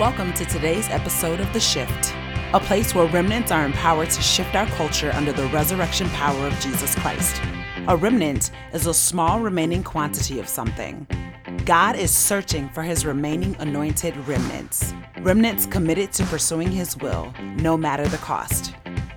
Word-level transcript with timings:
Welcome 0.00 0.32
to 0.32 0.46
today's 0.46 0.88
episode 0.88 1.40
of 1.40 1.52
The 1.52 1.60
Shift, 1.60 2.14
a 2.54 2.58
place 2.58 2.94
where 2.94 3.06
remnants 3.08 3.52
are 3.52 3.66
empowered 3.66 4.08
to 4.08 4.22
shift 4.22 4.54
our 4.54 4.64
culture 4.68 5.12
under 5.12 5.30
the 5.30 5.44
resurrection 5.48 6.08
power 6.08 6.46
of 6.46 6.58
Jesus 6.58 6.94
Christ. 6.94 7.38
A 7.86 7.94
remnant 7.94 8.50
is 8.72 8.86
a 8.86 8.94
small 8.94 9.40
remaining 9.40 9.82
quantity 9.84 10.40
of 10.40 10.48
something. 10.48 11.06
God 11.66 11.96
is 11.96 12.10
searching 12.10 12.70
for 12.70 12.82
his 12.82 13.04
remaining 13.04 13.54
anointed 13.58 14.16
remnants, 14.26 14.94
remnants 15.20 15.66
committed 15.66 16.12
to 16.12 16.24
pursuing 16.24 16.70
his 16.70 16.96
will, 16.96 17.34
no 17.56 17.76
matter 17.76 18.08
the 18.08 18.16
cost. 18.16 18.74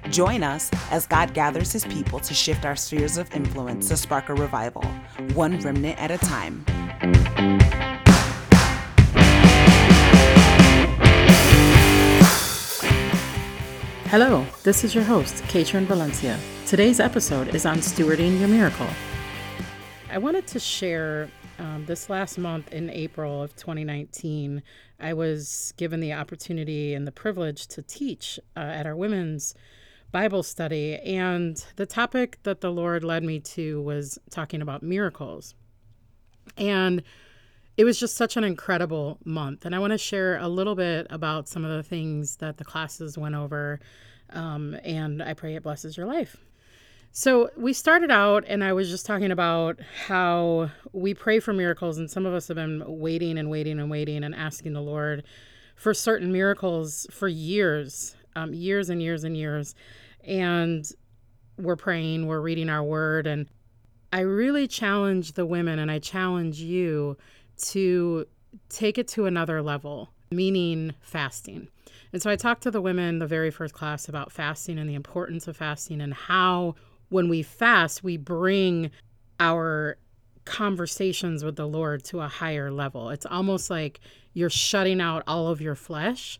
Join 0.09 0.43
us 0.43 0.70
as 0.91 1.07
God 1.07 1.34
gathers 1.34 1.71
his 1.71 1.86
people 1.86 2.20
to 2.20 2.34
shift 2.34 2.65
our 2.65 2.75
spheres 2.75 3.18
of 3.18 3.34
influence 3.34 3.88
to 3.88 3.95
spark 3.95 4.27
a 4.27 4.34
revival, 4.34 4.84
one 5.34 5.61
remnant 5.61 5.97
at 5.97 6.11
a 6.11 6.18
time. 6.18 6.65
Hello, 14.13 14.45
this 14.62 14.84
is 14.84 14.94
your 14.94 15.03
host, 15.03 15.38
Kaitrin 15.45 15.85
Valencia. 15.85 16.40
Today's 16.67 16.99
episode 16.99 17.55
is 17.55 17.66
on 17.66 17.77
stewarding 17.77 18.39
your 18.39 18.48
miracle. 18.48 18.86
I 20.12 20.20
wanted 20.20 20.45
to 20.49 20.59
share 20.59 21.31
um, 21.58 21.84
this 21.88 22.12
last 22.12 22.38
month 22.38 22.72
in 22.72 22.91
April 22.91 23.41
of 23.41 23.55
2019, 23.55 24.62
I 24.99 25.13
was 25.16 25.73
given 25.77 25.99
the 25.99 26.13
opportunity 26.13 26.94
and 26.94 27.08
the 27.08 27.12
privilege 27.12 27.66
to 27.70 27.81
teach 27.81 28.39
uh, 28.55 28.59
at 28.59 28.86
our 28.86 28.95
women's 28.95 29.55
Bible 30.12 30.44
study. 30.44 30.98
And 30.98 31.58
the 31.77 31.88
topic 31.88 32.38
that 32.44 32.61
the 32.61 32.72
Lord 32.72 33.03
led 33.03 33.23
me 33.23 33.39
to 33.39 33.81
was 33.81 34.20
talking 34.30 34.61
about 34.61 34.84
miracles. 34.84 35.55
And 36.55 37.02
it 37.77 37.86
was 37.86 38.00
just 38.00 38.16
such 38.16 38.38
an 38.38 38.44
incredible 38.44 39.18
month. 39.26 39.66
And 39.66 39.73
I 39.73 39.80
want 39.80 39.91
to 39.91 39.98
share 39.98 40.38
a 40.38 40.48
little 40.48 40.75
bit 40.75 41.08
about 41.09 41.47
some 41.47 41.66
of 41.66 41.75
the 41.75 41.84
things 41.84 42.38
that 42.38 42.58
the 42.58 42.66
classes 42.66 43.17
went 43.17 43.36
over. 43.36 43.80
Um, 44.30 44.75
and 44.84 45.22
I 45.22 45.34
pray 45.34 45.56
it 45.56 45.64
blesses 45.64 45.97
your 45.97 46.06
life. 46.06 46.38
So 47.16 47.52
we 47.56 47.73
started 47.73 48.09
out, 48.09 48.44
and 48.47 48.64
I 48.64 48.73
was 48.73 48.89
just 48.89 49.06
talking 49.06 49.30
about 49.30 49.80
how 50.08 50.72
we 50.94 51.14
pray 51.14 51.39
for 51.39 51.53
miracles, 51.53 52.00
and 52.00 52.09
some 52.09 52.25
of 52.25 52.34
us 52.34 52.47
have 52.47 52.56
been 52.56 52.84
waiting 52.88 53.38
and 53.38 53.52
waiting 53.52 53.80
and 53.80 53.92
waiting 53.92 54.23
and 54.23 54.34
asking 54.34 54.73
the 54.73 54.81
Lord 54.81 55.23
for 55.75 55.94
certain 55.94 56.31
miracles 56.31 57.06
for 57.12 57.28
years, 57.28 58.16
um, 58.36 58.52
years 58.56 58.90
and 58.90 59.00
years 59.00 59.23
and 59.23 59.38
years. 59.38 59.75
And 60.23 60.90
we're 61.59 61.75
praying, 61.75 62.25
we're 62.25 62.42
reading 62.42 62.67
our 62.67 62.84
word, 62.84 63.28
and 63.28 63.47
I 64.12 64.22
really 64.22 64.67
challenge 64.67 65.34
the 65.34 65.45
women, 65.45 65.78
and 65.78 65.92
I 65.92 66.00
challenge 66.00 66.59
you 66.62 67.16
to 67.58 68.26
take 68.70 68.98
it 68.98 69.08
to 69.09 69.26
another 69.26 69.62
level, 69.62 70.09
meaning 70.32 70.94
fasting. 71.02 71.68
And 72.12 72.22
so 72.22 72.30
I 72.30 72.36
talked 72.36 72.64
to 72.64 72.72
the 72.72 72.82
women 72.82 73.20
the 73.20 73.28
very 73.28 73.52
first 73.52 73.73
class 73.73 74.08
about 74.08 74.32
fasting 74.32 74.78
and 74.78 74.90
the 74.90 74.96
importance 74.96 75.48
of 75.48 75.58
fasting 75.58 76.02
and 76.02 76.14
how 76.14 76.76
when 77.09 77.30
we 77.30 77.44
fast, 77.44 78.04
we 78.04 78.18
bring 78.18 78.92
our 79.40 79.98
conversations 80.46 81.44
with 81.44 81.56
the 81.56 81.68
Lord 81.68 82.04
to 82.06 82.22
a 82.22 82.28
higher 82.28 82.72
level. 82.72 83.09
It's 83.09 83.26
almost 83.26 83.70
like 83.70 84.00
you're 84.34 84.50
shutting 84.50 85.00
out 85.00 85.24
all 85.28 85.48
of 85.48 85.62
your 85.62 85.76
flesh 85.76 86.40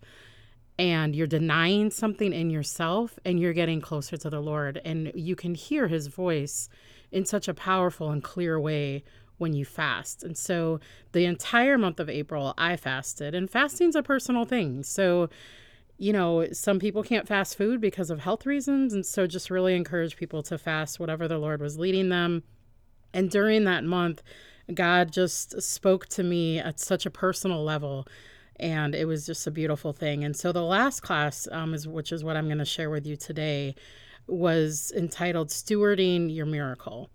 and 0.78 1.16
you're 1.16 1.28
denying 1.28 1.91
something 1.91 2.34
in 2.34 2.50
yourself 2.50 3.17
and 3.23 3.39
you're 3.39 3.53
getting 3.53 3.81
closer 3.81 4.17
to 4.17 4.30
the 4.30 4.41
Lord. 4.41 4.81
And 4.84 5.11
you 5.16 5.36
can 5.36 5.56
hear 5.56 5.88
his 5.88 6.08
voice 6.08 6.69
in 7.11 7.25
such 7.25 7.47
a 7.47 7.53
powerful 7.53 8.09
and 8.09 8.23
clear 8.23 8.59
way 8.59 9.03
when 9.37 9.53
you 9.53 9.65
fast. 9.65 10.23
And 10.23 10.37
so 10.37 10.79
the 11.11 11.25
entire 11.25 11.77
month 11.77 11.99
of 11.99 12.09
April, 12.09 12.53
I 12.57 12.77
fasted, 12.77 13.35
and 13.35 13.49
fasting's 13.49 13.95
a 13.95 14.03
personal 14.03 14.45
thing. 14.45 14.83
So 14.83 15.29
you 15.97 16.11
know, 16.11 16.47
some 16.51 16.79
people 16.79 17.03
can't 17.03 17.27
fast 17.27 17.57
food 17.57 17.79
because 17.79 18.09
of 18.09 18.19
health 18.19 18.45
reasons. 18.45 18.93
And 18.93 19.05
so 19.05 19.27
just 19.27 19.49
really 19.49 19.75
encourage 19.75 20.17
people 20.17 20.43
to 20.43 20.57
fast 20.57 20.99
whatever 20.99 21.27
the 21.27 21.38
Lord 21.38 21.61
was 21.61 21.77
leading 21.77 22.09
them. 22.09 22.43
And 23.13 23.29
during 23.29 23.63
that 23.66 23.83
month, 23.83 24.23
God 24.73 25.11
just 25.11 25.61
spoke 25.61 26.07
to 26.07 26.23
me 26.23 26.59
at 26.59 26.79
such 26.79 27.05
a 27.05 27.11
personal 27.11 27.63
level. 27.63 28.07
And 28.59 28.95
it 28.95 29.05
was 29.05 29.25
just 29.25 29.45
a 29.45 29.51
beautiful 29.51 29.93
thing. 29.93 30.23
And 30.23 30.35
so 30.35 30.51
the 30.51 30.63
last 30.63 31.01
class, 31.01 31.47
um, 31.51 31.73
is 31.73 31.88
which 31.88 32.11
is 32.11 32.23
what 32.23 32.38
I'm 32.38 32.47
going 32.47 32.57
to 32.57 32.66
share 32.66 32.89
with 32.89 33.05
you 33.05 33.16
today, 33.16 33.75
was 34.27 34.91
entitled 34.95 35.49
Stewarding 35.49 36.33
Your 36.33 36.45
Miracle. 36.45 37.09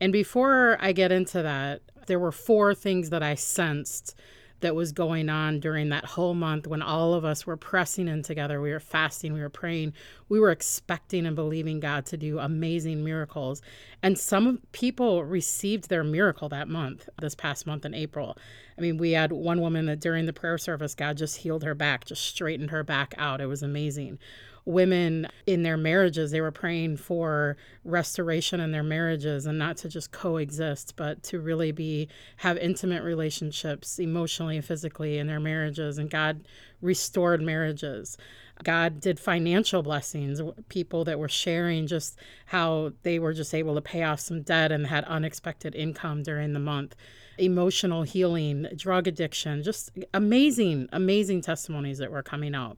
And 0.00 0.12
before 0.12 0.76
I 0.80 0.92
get 0.92 1.12
into 1.12 1.42
that, 1.42 1.82
there 2.06 2.18
were 2.18 2.32
four 2.32 2.74
things 2.74 3.10
that 3.10 3.22
I 3.22 3.34
sensed 3.34 4.14
that 4.60 4.74
was 4.74 4.90
going 4.90 5.28
on 5.28 5.60
during 5.60 5.88
that 5.90 6.04
whole 6.04 6.34
month 6.34 6.66
when 6.66 6.82
all 6.82 7.14
of 7.14 7.24
us 7.24 7.46
were 7.46 7.56
pressing 7.56 8.08
in 8.08 8.22
together. 8.22 8.60
We 8.60 8.72
were 8.72 8.80
fasting, 8.80 9.32
we 9.32 9.40
were 9.40 9.48
praying, 9.48 9.92
we 10.28 10.40
were 10.40 10.50
expecting 10.50 11.26
and 11.26 11.36
believing 11.36 11.78
God 11.78 12.06
to 12.06 12.16
do 12.16 12.40
amazing 12.40 13.04
miracles. 13.04 13.62
And 14.02 14.18
some 14.18 14.60
people 14.72 15.24
received 15.24 15.88
their 15.88 16.02
miracle 16.02 16.48
that 16.48 16.68
month, 16.68 17.08
this 17.20 17.36
past 17.36 17.66
month 17.66 17.84
in 17.84 17.94
April. 17.94 18.36
I 18.76 18.80
mean, 18.80 18.98
we 18.98 19.12
had 19.12 19.30
one 19.30 19.60
woman 19.60 19.86
that 19.86 20.00
during 20.00 20.26
the 20.26 20.32
prayer 20.32 20.58
service, 20.58 20.94
God 20.94 21.16
just 21.16 21.38
healed 21.38 21.62
her 21.62 21.74
back, 21.74 22.04
just 22.04 22.24
straightened 22.24 22.70
her 22.70 22.82
back 22.82 23.14
out. 23.16 23.40
It 23.40 23.46
was 23.46 23.62
amazing 23.62 24.18
women 24.68 25.26
in 25.46 25.62
their 25.62 25.78
marriages 25.78 26.30
they 26.30 26.42
were 26.42 26.50
praying 26.50 26.94
for 26.94 27.56
restoration 27.84 28.60
in 28.60 28.70
their 28.70 28.82
marriages 28.82 29.46
and 29.46 29.58
not 29.58 29.78
to 29.78 29.88
just 29.88 30.12
coexist 30.12 30.94
but 30.94 31.22
to 31.22 31.40
really 31.40 31.72
be 31.72 32.06
have 32.36 32.58
intimate 32.58 33.02
relationships 33.02 33.98
emotionally 33.98 34.56
and 34.56 34.64
physically 34.66 35.16
in 35.16 35.26
their 35.26 35.40
marriages. 35.40 35.96
And 35.96 36.10
god 36.10 36.46
restored 36.82 37.40
marriages. 37.40 38.18
God 38.62 39.00
did 39.00 39.18
financial 39.18 39.82
blessings 39.82 40.42
people 40.68 41.02
that 41.04 41.18
were 41.18 41.30
sharing 41.30 41.86
just 41.86 42.18
how 42.44 42.92
they 43.04 43.18
were 43.18 43.32
just 43.32 43.54
able 43.54 43.74
to 43.74 43.80
pay 43.80 44.02
off 44.02 44.20
some 44.20 44.42
debt 44.42 44.70
and 44.70 44.86
had 44.86 45.04
unexpected 45.04 45.74
income 45.74 46.22
during 46.22 46.52
the 46.52 46.60
month. 46.60 46.94
Emotional 47.38 48.02
healing 48.02 48.66
drug 48.76 49.08
addiction 49.08 49.62
just 49.62 49.92
amazing 50.12 50.88
amazing 50.92 51.40
testimonies 51.40 51.96
that 51.96 52.12
were 52.12 52.22
coming 52.22 52.54
out 52.54 52.76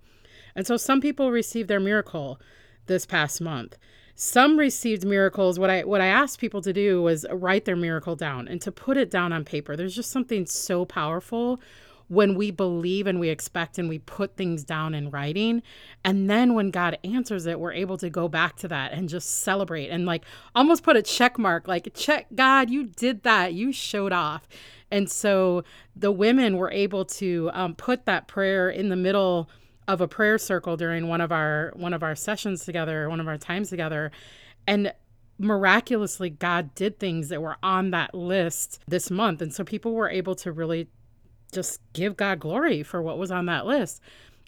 and 0.54 0.66
so 0.66 0.76
some 0.76 1.00
people 1.00 1.30
received 1.30 1.68
their 1.68 1.80
miracle 1.80 2.40
this 2.86 3.06
past 3.06 3.40
month. 3.40 3.78
Some 4.14 4.58
received 4.58 5.04
miracles. 5.04 5.58
What 5.58 5.70
I 5.70 5.82
what 5.84 6.00
I 6.00 6.06
asked 6.06 6.40
people 6.40 6.60
to 6.62 6.72
do 6.72 7.00
was 7.00 7.24
write 7.30 7.64
their 7.64 7.76
miracle 7.76 8.16
down 8.16 8.48
and 8.48 8.60
to 8.60 8.70
put 8.70 8.96
it 8.96 9.10
down 9.10 9.32
on 9.32 9.44
paper. 9.44 9.76
There's 9.76 9.94
just 9.94 10.10
something 10.10 10.44
so 10.44 10.84
powerful 10.84 11.60
when 12.10 12.34
we 12.34 12.50
believe 12.50 13.06
and 13.06 13.20
we 13.20 13.28
expect 13.28 13.78
and 13.78 13.88
we 13.88 14.00
put 14.00 14.36
things 14.36 14.64
down 14.64 14.94
in 14.94 15.10
writing. 15.10 15.62
And 16.04 16.28
then 16.28 16.54
when 16.54 16.72
God 16.72 16.98
answers 17.04 17.46
it, 17.46 17.60
we're 17.60 17.72
able 17.72 17.96
to 17.98 18.10
go 18.10 18.26
back 18.26 18.56
to 18.56 18.68
that 18.68 18.92
and 18.92 19.08
just 19.08 19.42
celebrate 19.42 19.90
and 19.90 20.06
like 20.06 20.24
almost 20.56 20.82
put 20.82 20.96
a 20.96 21.02
check 21.02 21.38
mark 21.38 21.68
like, 21.68 21.88
check, 21.94 22.26
God, 22.34 22.68
you 22.68 22.82
did 22.82 23.22
that. 23.22 23.54
You 23.54 23.72
showed 23.72 24.12
off. 24.12 24.48
And 24.90 25.08
so 25.08 25.62
the 25.94 26.10
women 26.10 26.56
were 26.56 26.72
able 26.72 27.04
to 27.04 27.48
um, 27.52 27.76
put 27.76 28.06
that 28.06 28.26
prayer 28.26 28.68
in 28.68 28.88
the 28.88 28.96
middle 28.96 29.48
of 29.92 30.00
a 30.00 30.08
prayer 30.08 30.38
circle 30.38 30.76
during 30.76 31.08
one 31.08 31.20
of 31.20 31.32
our 31.32 31.72
one 31.74 31.92
of 31.92 32.02
our 32.02 32.14
sessions 32.14 32.64
together, 32.64 33.08
one 33.08 33.20
of 33.20 33.28
our 33.28 33.38
times 33.38 33.70
together, 33.70 34.10
and 34.66 34.92
miraculously 35.38 36.30
God 36.30 36.74
did 36.74 36.98
things 36.98 37.28
that 37.30 37.42
were 37.42 37.56
on 37.62 37.90
that 37.90 38.14
list 38.14 38.80
this 38.86 39.10
month, 39.10 39.42
and 39.42 39.52
so 39.52 39.64
people 39.64 39.94
were 39.94 40.08
able 40.08 40.34
to 40.36 40.52
really 40.52 40.88
just 41.52 41.80
give 41.92 42.16
God 42.16 42.38
glory 42.38 42.82
for 42.82 43.02
what 43.02 43.18
was 43.18 43.30
on 43.30 43.46
that 43.46 43.66
list. 43.66 44.00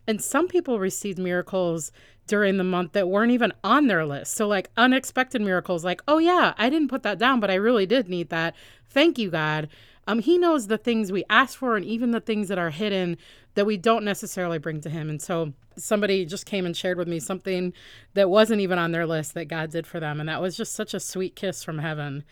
And 0.07 0.23
some 0.23 0.49
people 0.49 0.79
received 0.79 1.19
miracles 1.19 1.93
during 2.27 2.57
the 2.57 2.65
month 2.65 2.93
that 2.93 3.09
weren't 3.09 3.33
even 3.33 3.53
on 3.65 3.87
their 3.87 4.05
list. 4.05 4.35
So, 4.35 4.47
like 4.47 4.71
unexpected 4.77 5.41
miracles, 5.41 5.85
like, 5.85 6.03
oh, 6.07 6.19
yeah, 6.19 6.55
I 6.57 6.71
didn't 6.71 6.89
put 6.89 7.03
that 7.03 7.19
down, 7.19 7.41
but 7.41 7.51
I 7.51 7.55
really 7.55 7.87
did 7.87 8.09
need 8.09 8.29
that. 8.31 8.55
Thank 8.93 9.19
you, 9.19 9.31
God. 9.31 9.69
Um, 10.07 10.19
he 10.19 10.37
knows 10.37 10.67
the 10.67 10.79
things 10.79 11.13
we 11.13 11.25
ask 11.31 11.59
for 11.59 11.77
and 11.77 11.85
even 11.85 12.11
the 12.11 12.21
things 12.21 12.49
that 12.49 12.59
are 12.59 12.71
hidden 12.71 13.17
that 13.55 13.67
we 13.67 13.77
don't 13.77 14.05
necessarily 14.05 14.59
bring 14.59 14.81
to 14.81 14.91
him. 14.91 15.09
And 15.09 15.23
so 15.23 15.53
somebody 15.77 16.25
just 16.25 16.47
came 16.47 16.67
and 16.67 16.77
shared 16.77 16.99
with 16.99 17.09
me 17.09 17.21
something 17.21 17.73
that 18.15 18.31
wasn't 18.31 18.61
even 18.61 18.79
on 18.79 18.93
their 18.93 19.07
list 19.07 19.35
that 19.35 19.47
God 19.47 19.71
did 19.71 19.87
for 19.87 20.01
them. 20.01 20.19
And 20.19 20.29
that 20.29 20.43
was 20.43 20.57
just 20.57 20.75
such 20.75 20.93
a 20.95 21.01
sweet 21.01 21.37
kiss 21.37 21.63
from 21.63 21.79
heaven. 21.79 22.25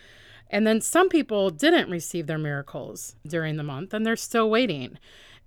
And 0.50 0.66
then 0.66 0.80
some 0.80 1.08
people 1.08 1.50
didn't 1.50 1.90
receive 1.90 2.26
their 2.26 2.38
miracles 2.38 3.14
during 3.26 3.56
the 3.56 3.62
month 3.62 3.94
and 3.94 4.04
they're 4.04 4.16
still 4.16 4.50
waiting. 4.50 4.98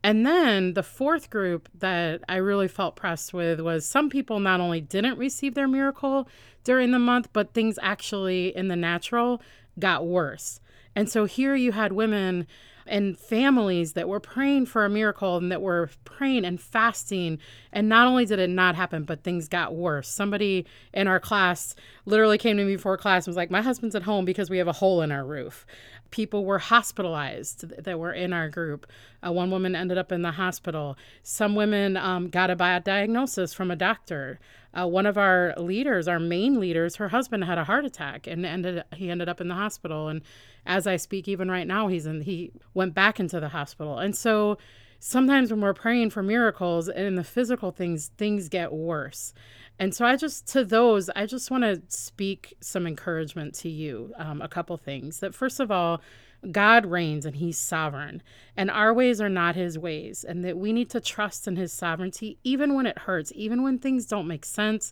And 0.02 0.26
then 0.26 0.74
the 0.74 0.84
fourth 0.84 1.30
group 1.30 1.70
that 1.80 2.22
I 2.28 2.36
really 2.38 2.68
felt 2.68 2.96
pressed 2.96 3.34
with 3.34 3.60
was 3.62 3.86
some 3.86 4.10
people 4.10 4.40
not 4.40 4.60
only 4.60 4.82
didn't 4.82 5.18
receive 5.18 5.56
their 5.56 5.68
miracle 5.68 6.28
during 6.64 6.92
the 6.92 7.00
month, 7.00 7.30
but 7.34 7.54
things 7.54 7.80
actually 7.82 8.56
in 8.56 8.68
the 8.68 8.76
natural 8.76 9.42
got 9.80 10.06
worse. 10.06 10.60
And 10.96 11.10
so 11.10 11.26
here 11.26 11.56
you 11.56 11.72
had 11.72 11.94
women 11.94 12.48
and 12.86 13.18
families 13.18 13.94
that 13.94 14.10
were 14.10 14.20
praying 14.20 14.66
for 14.66 14.84
a 14.84 14.90
miracle 14.90 15.38
and 15.38 15.52
that 15.52 15.62
were 15.62 15.90
praying 16.04 16.46
and 16.46 16.60
fasting. 16.60 17.40
And 17.72 17.88
not 17.88 18.08
only 18.08 18.26
did 18.26 18.40
it 18.40 18.50
not 18.50 18.76
happen, 18.76 19.04
but 19.04 19.24
things 19.24 19.48
got 19.48 19.74
worse. 19.74 20.10
Somebody 20.10 20.66
in 20.94 21.08
our 21.08 21.20
class 21.20 21.76
literally 22.06 22.38
came 22.38 22.58
to 22.58 22.66
me 22.66 22.76
before 22.76 22.98
class 22.98 23.26
and 23.26 23.32
was 23.32 23.38
like, 23.38 23.50
My 23.52 23.62
husband's 23.62 23.96
at 23.96 24.04
home 24.04 24.26
because 24.26 24.50
we 24.50 24.58
have 24.58 24.68
a 24.68 24.74
hole 24.74 25.02
in 25.02 25.12
our 25.12 25.26
roof. 25.26 25.66
people 26.12 26.46
were 26.46 26.60
hospitalized 26.60 27.70
that 27.84 27.98
were 27.98 28.14
in 28.14 28.34
our 28.34 28.50
group. 28.50 28.86
Uh, 29.26 29.32
one 29.32 29.50
woman 29.50 29.76
ended 29.76 29.98
up 29.98 30.12
in 30.12 30.22
the 30.22 30.32
hospital. 30.32 30.98
Some 31.24 31.56
women 31.56 31.98
um, 31.98 32.30
got 32.30 32.52
a 32.52 32.56
bad 32.56 32.84
diagnosis 32.84 33.54
from 33.54 33.72
a 33.72 33.76
doctor. 33.76 34.40
Uh, 34.74 34.88
one 34.88 35.06
of 35.06 35.18
our 35.18 35.54
leaders, 35.58 36.08
our 36.08 36.20
main 36.20 36.60
leaders, 36.60 36.96
her 36.96 37.10
husband 37.10 37.44
had 37.44 37.58
a 37.58 37.64
heart 37.64 37.86
attack 37.86 38.28
and 38.28 38.46
ended 38.46 38.84
he 38.96 39.10
ended 39.10 39.30
up 39.30 39.40
in 39.40 39.48
the 39.48 39.56
hospital. 39.56 40.08
And 40.08 40.22
as 40.66 40.88
I 40.88 40.96
speak, 40.96 41.28
even 41.28 41.50
right 41.50 41.68
now, 41.68 41.88
he's 41.88 42.06
in 42.06 42.22
he 42.22 42.52
went 42.74 42.94
back 42.94 43.20
into 43.20 43.40
the 43.40 43.50
hospital. 43.50 44.00
And 44.00 44.16
so 44.16 44.58
sometimes 45.00 45.52
when 45.52 45.62
we're 45.62 45.74
praying 45.74 46.10
for 46.10 46.24
miracles 46.24 46.88
and 46.88 47.18
the 47.18 47.24
physical 47.24 47.72
things, 47.72 48.12
things 48.18 48.50
get 48.50 48.72
worse. 48.72 49.34
And 49.78 49.94
so 49.94 50.06
I 50.06 50.16
just, 50.16 50.48
to 50.50 50.64
those, 50.64 51.10
I 51.10 51.26
just 51.26 51.52
want 51.52 51.64
to 51.64 51.82
speak 51.88 52.54
some 52.62 52.88
encouragement 52.88 53.54
to 53.56 53.70
you. 53.70 54.14
Um, 54.18 54.42
a 54.42 54.48
couple 54.48 54.78
things. 54.78 55.20
That 55.20 55.36
first 55.36 55.60
of 55.60 55.72
all, 55.72 56.02
God 56.52 56.86
reigns 56.86 57.26
and 57.26 57.36
he's 57.36 57.58
sovereign, 57.58 58.22
and 58.58 58.70
our 58.70 58.94
ways 58.94 59.22
are 59.22 59.30
not 59.30 59.56
his 59.56 59.78
ways, 59.78 60.24
and 60.24 60.44
that 60.44 60.58
we 60.58 60.74
need 60.74 60.90
to 60.92 61.00
trust 61.00 61.48
in 61.48 61.56
his 61.56 61.72
sovereignty, 61.72 62.38
even 62.44 62.74
when 62.74 62.86
it 62.86 63.00
hurts, 63.00 63.32
even 63.36 63.64
when 63.64 63.78
things 63.80 64.06
don't 64.06 64.28
make 64.28 64.46
sense. 64.46 64.92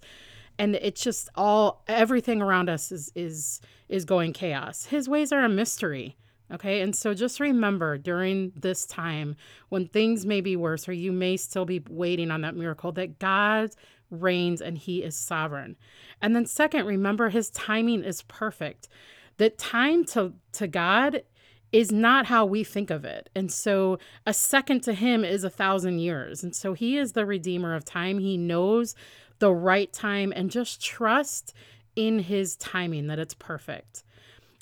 And 0.57 0.75
it's 0.75 1.01
just 1.01 1.29
all 1.35 1.83
everything 1.87 2.41
around 2.41 2.69
us 2.69 2.91
is 2.91 3.11
is 3.15 3.61
is 3.89 4.05
going 4.05 4.33
chaos. 4.33 4.85
His 4.85 5.09
ways 5.09 5.31
are 5.31 5.43
a 5.43 5.49
mystery. 5.49 6.17
Okay. 6.53 6.81
And 6.81 6.95
so 6.95 7.13
just 7.13 7.39
remember 7.39 7.97
during 7.97 8.51
this 8.55 8.85
time 8.85 9.37
when 9.69 9.87
things 9.87 10.25
may 10.25 10.41
be 10.41 10.57
worse 10.57 10.87
or 10.87 10.93
you 10.93 11.13
may 11.13 11.37
still 11.37 11.63
be 11.63 11.81
waiting 11.89 12.29
on 12.29 12.41
that 12.41 12.55
miracle 12.55 12.91
that 12.93 13.19
God 13.19 13.71
reigns 14.09 14.61
and 14.61 14.77
he 14.77 15.01
is 15.01 15.15
sovereign. 15.15 15.77
And 16.21 16.35
then 16.35 16.45
second, 16.45 16.85
remember 16.85 17.29
his 17.29 17.49
timing 17.51 18.03
is 18.03 18.23
perfect. 18.23 18.89
That 19.37 19.57
time 19.57 20.03
to 20.07 20.33
to 20.53 20.67
God 20.67 21.23
is 21.71 21.91
not 21.91 22.25
how 22.25 22.45
we 22.45 22.63
think 22.63 22.89
of 22.89 23.05
it. 23.05 23.29
And 23.35 23.51
so 23.51 23.97
a 24.25 24.33
second 24.33 24.81
to 24.83 24.93
him 24.93 25.23
is 25.23 25.43
a 25.43 25.49
thousand 25.49 25.99
years. 25.99 26.43
And 26.43 26.55
so 26.55 26.73
he 26.73 26.97
is 26.97 27.13
the 27.13 27.25
redeemer 27.25 27.73
of 27.75 27.85
time. 27.85 28.19
He 28.19 28.37
knows 28.37 28.95
the 29.39 29.53
right 29.53 29.91
time 29.91 30.33
and 30.35 30.51
just 30.51 30.83
trust 30.83 31.53
in 31.95 32.19
his 32.19 32.55
timing 32.57 33.07
that 33.07 33.19
it's 33.19 33.33
perfect. 33.33 34.03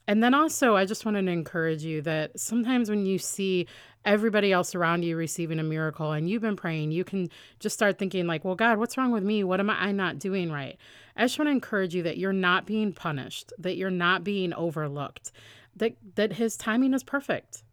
And 0.08 0.24
then 0.24 0.34
also, 0.34 0.76
I 0.76 0.86
just 0.86 1.06
wanted 1.06 1.28
to 1.28 1.32
encourage 1.32 1.84
you 1.84 2.02
that 2.02 2.40
sometimes 2.40 2.90
when 2.90 3.06
you 3.06 3.20
see 3.20 3.68
everybody 4.06 4.52
else 4.52 4.74
around 4.74 5.04
you 5.04 5.16
receiving 5.16 5.60
a 5.60 5.64
miracle 5.64 6.14
and 6.14 6.28
you've 6.28 6.42
been 6.42 6.56
praying, 6.56 6.92
you 6.92 7.04
can 7.04 7.30
just 7.60 7.76
start 7.76 8.00
thinking, 8.00 8.26
like, 8.26 8.44
well, 8.44 8.56
God, 8.56 8.80
what's 8.80 8.98
wrong 8.98 9.12
with 9.12 9.24
me? 9.24 9.44
What 9.44 9.60
am 9.60 9.70
I 9.70 9.92
not 9.92 10.18
doing 10.18 10.52
right? 10.52 10.78
I 11.16 11.26
just 11.26 11.38
want 11.38 11.48
to 11.48 11.52
encourage 11.52 11.94
you 11.94 12.02
that 12.04 12.18
you're 12.18 12.34
not 12.34 12.66
being 12.66 12.92
punished, 12.92 13.54
that 13.60 13.76
you're 13.76 13.92
not 13.92 14.24
being 14.24 14.52
overlooked, 14.54 15.32
that, 15.76 15.96
that 16.16 16.34
His 16.34 16.58
timing 16.58 16.94
is 16.94 17.04
perfect 17.04 17.64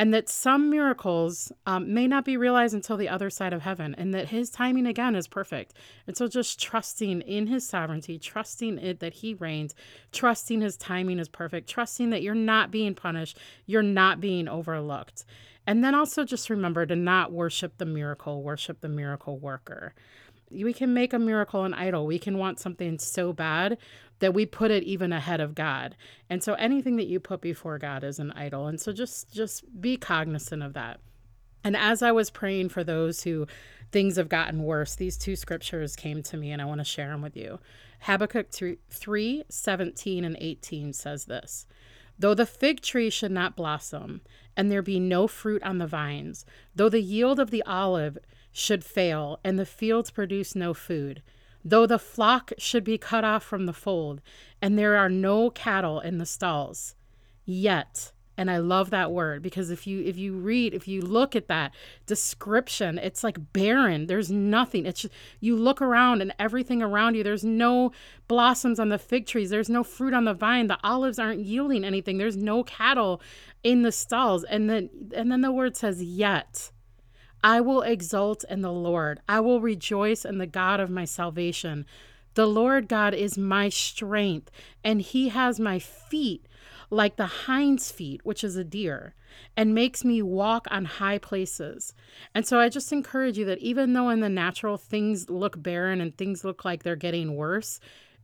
and 0.00 0.14
that 0.14 0.30
some 0.30 0.70
miracles 0.70 1.52
um, 1.66 1.92
may 1.92 2.06
not 2.06 2.24
be 2.24 2.38
realized 2.38 2.72
until 2.72 2.96
the 2.96 3.10
other 3.10 3.28
side 3.28 3.52
of 3.52 3.60
heaven, 3.60 3.94
and 3.98 4.14
that 4.14 4.30
His 4.30 4.48
timing 4.48 4.86
again 4.86 5.14
is 5.14 5.28
perfect. 5.28 5.74
And 6.06 6.16
so, 6.16 6.26
just 6.26 6.58
trusting 6.58 7.20
in 7.20 7.48
His 7.48 7.68
sovereignty, 7.68 8.18
trusting 8.18 8.78
it 8.78 9.00
that 9.00 9.12
He 9.12 9.34
reigns, 9.34 9.74
trusting 10.10 10.62
His 10.62 10.78
timing 10.78 11.18
is 11.18 11.28
perfect, 11.28 11.68
trusting 11.68 12.08
that 12.10 12.22
you're 12.22 12.34
not 12.34 12.70
being 12.70 12.94
punished, 12.94 13.38
you're 13.66 13.82
not 13.82 14.22
being 14.22 14.48
overlooked. 14.48 15.26
And 15.66 15.84
then 15.84 15.94
also 15.94 16.24
just 16.24 16.48
remember 16.48 16.86
to 16.86 16.96
not 16.96 17.30
worship 17.30 17.76
the 17.76 17.84
miracle, 17.84 18.42
worship 18.42 18.80
the 18.80 18.88
miracle 18.88 19.38
worker 19.38 19.94
we 20.50 20.72
can 20.72 20.92
make 20.92 21.12
a 21.12 21.18
miracle 21.18 21.64
an 21.64 21.74
idol. 21.74 22.06
We 22.06 22.18
can 22.18 22.38
want 22.38 22.58
something 22.58 22.98
so 22.98 23.32
bad 23.32 23.78
that 24.18 24.34
we 24.34 24.46
put 24.46 24.70
it 24.70 24.82
even 24.84 25.12
ahead 25.12 25.40
of 25.40 25.54
God. 25.54 25.96
And 26.28 26.42
so 26.42 26.54
anything 26.54 26.96
that 26.96 27.06
you 27.06 27.20
put 27.20 27.40
before 27.40 27.78
God 27.78 28.04
is 28.04 28.18
an 28.18 28.32
idol. 28.32 28.66
And 28.66 28.80
so 28.80 28.92
just 28.92 29.32
just 29.32 29.80
be 29.80 29.96
cognizant 29.96 30.62
of 30.62 30.74
that. 30.74 31.00
And 31.62 31.76
as 31.76 32.02
I 32.02 32.12
was 32.12 32.30
praying 32.30 32.70
for 32.70 32.84
those 32.84 33.22
who 33.22 33.46
things 33.92 34.16
have 34.16 34.28
gotten 34.28 34.62
worse, 34.62 34.94
these 34.94 35.18
two 35.18 35.36
scriptures 35.36 35.96
came 35.96 36.22
to 36.22 36.36
me 36.36 36.52
and 36.52 36.62
I 36.62 36.64
want 36.64 36.80
to 36.80 36.84
share 36.84 37.08
them 37.08 37.22
with 37.22 37.36
you. 37.36 37.58
Habakkuk 38.00 38.48
3 38.90 39.44
17 39.48 40.24
and 40.24 40.36
18 40.40 40.92
says 40.92 41.26
this 41.26 41.66
Though 42.18 42.34
the 42.34 42.46
fig 42.46 42.82
tree 42.82 43.10
should 43.10 43.32
not 43.32 43.56
blossom, 43.56 44.20
and 44.56 44.70
there 44.70 44.82
be 44.82 45.00
no 45.00 45.26
fruit 45.26 45.62
on 45.62 45.78
the 45.78 45.86
vines, 45.86 46.44
though 46.74 46.88
the 46.88 47.00
yield 47.00 47.38
of 47.40 47.50
the 47.50 47.62
olive 47.62 48.18
should 48.52 48.84
fail, 48.84 49.38
and 49.44 49.58
the 49.58 49.66
fields 49.66 50.10
produce 50.10 50.54
no 50.54 50.74
food, 50.74 51.22
though 51.64 51.86
the 51.86 51.98
flock 51.98 52.52
should 52.58 52.84
be 52.84 52.98
cut 52.98 53.24
off 53.24 53.42
from 53.42 53.66
the 53.66 53.72
fold, 53.72 54.20
and 54.60 54.78
there 54.78 54.96
are 54.96 55.08
no 55.08 55.50
cattle 55.50 56.00
in 56.00 56.18
the 56.18 56.26
stalls, 56.26 56.94
yet 57.44 58.12
and 58.40 58.50
I 58.50 58.56
love 58.56 58.88
that 58.88 59.12
word 59.12 59.42
because 59.42 59.68
if 59.68 59.86
you 59.86 60.02
if 60.02 60.16
you 60.16 60.32
read 60.32 60.72
if 60.72 60.88
you 60.88 61.02
look 61.02 61.36
at 61.36 61.48
that 61.48 61.74
description 62.06 62.96
it's 62.96 63.22
like 63.22 63.52
barren. 63.52 64.06
There's 64.06 64.30
nothing. 64.30 64.86
It's 64.86 65.02
just, 65.02 65.14
you 65.40 65.56
look 65.56 65.82
around 65.82 66.22
and 66.22 66.32
everything 66.38 66.80
around 66.80 67.16
you 67.16 67.22
there's 67.22 67.44
no 67.44 67.92
blossoms 68.28 68.80
on 68.80 68.88
the 68.88 68.98
fig 68.98 69.26
trees. 69.26 69.50
There's 69.50 69.68
no 69.68 69.84
fruit 69.84 70.14
on 70.14 70.24
the 70.24 70.32
vine. 70.32 70.68
The 70.68 70.78
olives 70.82 71.18
aren't 71.18 71.44
yielding 71.44 71.84
anything. 71.84 72.16
There's 72.16 72.38
no 72.38 72.64
cattle 72.64 73.20
in 73.62 73.82
the 73.82 73.92
stalls. 73.92 74.42
And 74.44 74.70
then 74.70 74.88
and 75.14 75.30
then 75.30 75.42
the 75.42 75.52
word 75.52 75.76
says 75.76 76.02
yet 76.02 76.72
I 77.42 77.60
will 77.60 77.82
exult 77.82 78.44
in 78.48 78.60
the 78.60 78.72
Lord. 78.72 79.20
I 79.28 79.40
will 79.40 79.60
rejoice 79.60 80.24
in 80.24 80.38
the 80.38 80.46
God 80.46 80.80
of 80.80 80.90
my 80.90 81.04
salvation. 81.04 81.86
The 82.34 82.46
Lord 82.46 82.88
God 82.88 83.14
is 83.14 83.38
my 83.38 83.68
strength, 83.68 84.50
and 84.84 85.00
he 85.00 85.30
has 85.30 85.58
my 85.58 85.78
feet 85.78 86.46
like 86.90 87.16
the 87.16 87.26
hind's 87.46 87.90
feet, 87.90 88.20
which 88.24 88.44
is 88.44 88.56
a 88.56 88.64
deer, 88.64 89.14
and 89.56 89.74
makes 89.74 90.04
me 90.04 90.20
walk 90.20 90.66
on 90.70 90.84
high 90.84 91.18
places. 91.18 91.94
And 92.34 92.46
so 92.46 92.58
I 92.58 92.68
just 92.68 92.92
encourage 92.92 93.38
you 93.38 93.44
that 93.46 93.58
even 93.58 93.92
though 93.92 94.10
in 94.10 94.20
the 94.20 94.28
natural 94.28 94.76
things 94.76 95.30
look 95.30 95.62
barren 95.62 96.00
and 96.00 96.16
things 96.16 96.44
look 96.44 96.64
like 96.64 96.82
they're 96.82 96.96
getting 96.96 97.36
worse, 97.36 97.80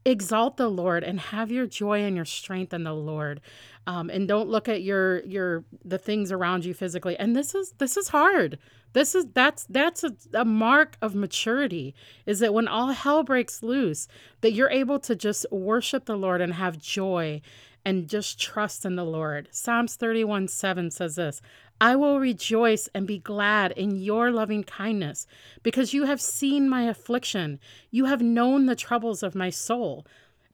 exalt 0.06 0.56
the 0.56 0.68
Lord 0.68 1.02
and 1.04 1.20
have 1.20 1.50
your 1.50 1.66
joy 1.66 2.02
and 2.02 2.16
your 2.16 2.24
strength 2.24 2.72
in 2.72 2.84
the 2.84 2.94
Lord. 2.94 3.40
Um, 3.86 4.08
and 4.08 4.26
don't 4.26 4.48
look 4.48 4.68
at 4.68 4.82
your 4.82 5.22
your 5.24 5.64
the 5.84 5.98
things 5.98 6.32
around 6.32 6.64
you 6.64 6.74
physically. 6.74 7.16
And 7.18 7.36
this 7.36 7.54
is 7.54 7.74
this 7.78 7.96
is 7.96 8.08
hard. 8.08 8.58
This 8.92 9.14
is 9.14 9.26
that's 9.34 9.64
that's 9.68 10.04
a, 10.04 10.12
a 10.32 10.44
mark 10.44 10.96
of 11.02 11.14
maturity 11.14 11.94
is 12.24 12.38
that 12.38 12.54
when 12.54 12.68
all 12.68 12.88
hell 12.88 13.22
breaks 13.22 13.62
loose, 13.62 14.08
that 14.40 14.52
you're 14.52 14.70
able 14.70 14.98
to 15.00 15.14
just 15.14 15.44
worship 15.50 16.06
the 16.06 16.16
Lord 16.16 16.40
and 16.40 16.54
have 16.54 16.78
joy 16.78 17.42
and 17.86 18.08
just 18.08 18.40
trust 18.40 18.84
in 18.84 18.96
the 18.96 19.04
Lord. 19.04 19.48
Psalms 19.52 19.94
31 19.94 20.48
7 20.48 20.90
says 20.90 21.14
this 21.14 21.40
I 21.80 21.94
will 21.94 22.18
rejoice 22.18 22.88
and 22.92 23.06
be 23.06 23.18
glad 23.18 23.70
in 23.72 23.94
your 23.94 24.32
loving 24.32 24.64
kindness, 24.64 25.26
because 25.62 25.94
you 25.94 26.04
have 26.04 26.20
seen 26.20 26.68
my 26.68 26.82
affliction. 26.82 27.60
You 27.92 28.06
have 28.06 28.20
known 28.20 28.66
the 28.66 28.74
troubles 28.74 29.22
of 29.22 29.36
my 29.36 29.50
soul. 29.50 30.04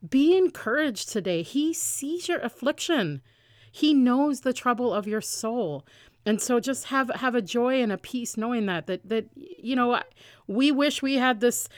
Be 0.08 0.36
encouraged 0.36 1.08
today. 1.08 1.42
He 1.42 1.72
sees 1.72 2.28
your 2.28 2.40
affliction. 2.40 3.22
He 3.70 3.94
knows 3.94 4.42
the 4.42 4.52
trouble 4.52 4.92
of 4.92 5.06
your 5.06 5.22
soul 5.22 5.86
and 6.24 6.40
so 6.40 6.60
just 6.60 6.86
have 6.86 7.10
have 7.10 7.34
a 7.34 7.42
joy 7.42 7.82
and 7.82 7.92
a 7.92 7.98
peace 7.98 8.36
knowing 8.36 8.66
that 8.66 8.86
that 8.86 9.08
that 9.08 9.26
you 9.34 9.74
know 9.74 10.00
we 10.46 10.70
wish 10.70 11.02
we 11.02 11.16
had 11.16 11.40
this 11.40 11.68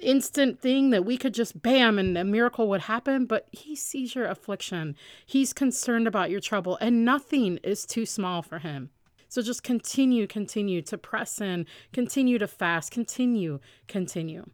instant 0.00 0.60
thing 0.60 0.90
that 0.90 1.04
we 1.04 1.16
could 1.16 1.34
just 1.34 1.62
bam 1.62 1.98
and 1.98 2.16
a 2.16 2.24
miracle 2.24 2.68
would 2.68 2.82
happen 2.82 3.26
but 3.26 3.46
he 3.52 3.74
sees 3.76 4.14
your 4.14 4.26
affliction. 4.26 4.96
He's 5.26 5.52
concerned 5.52 6.06
about 6.06 6.30
your 6.30 6.40
trouble 6.40 6.78
and 6.80 7.04
nothing 7.04 7.58
is 7.58 7.86
too 7.86 8.06
small 8.06 8.42
for 8.42 8.58
him. 8.58 8.90
So 9.28 9.42
just 9.42 9.62
continue 9.62 10.26
continue 10.26 10.82
to 10.82 10.98
press 10.98 11.40
in 11.40 11.66
continue 11.92 12.38
to 12.38 12.48
fast 12.48 12.90
continue 12.90 13.60
continue. 13.88 14.46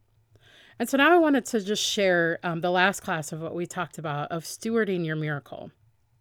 And 0.78 0.88
so 0.88 0.98
now 0.98 1.14
i 1.14 1.18
wanted 1.18 1.46
to 1.46 1.60
just 1.60 1.82
share 1.82 2.38
um, 2.42 2.60
the 2.60 2.70
last 2.70 3.00
class 3.00 3.32
of 3.32 3.40
what 3.40 3.54
we 3.54 3.66
talked 3.66 3.98
about 3.98 4.30
of 4.30 4.44
stewarding 4.44 5.06
your 5.06 5.16
miracle. 5.16 5.70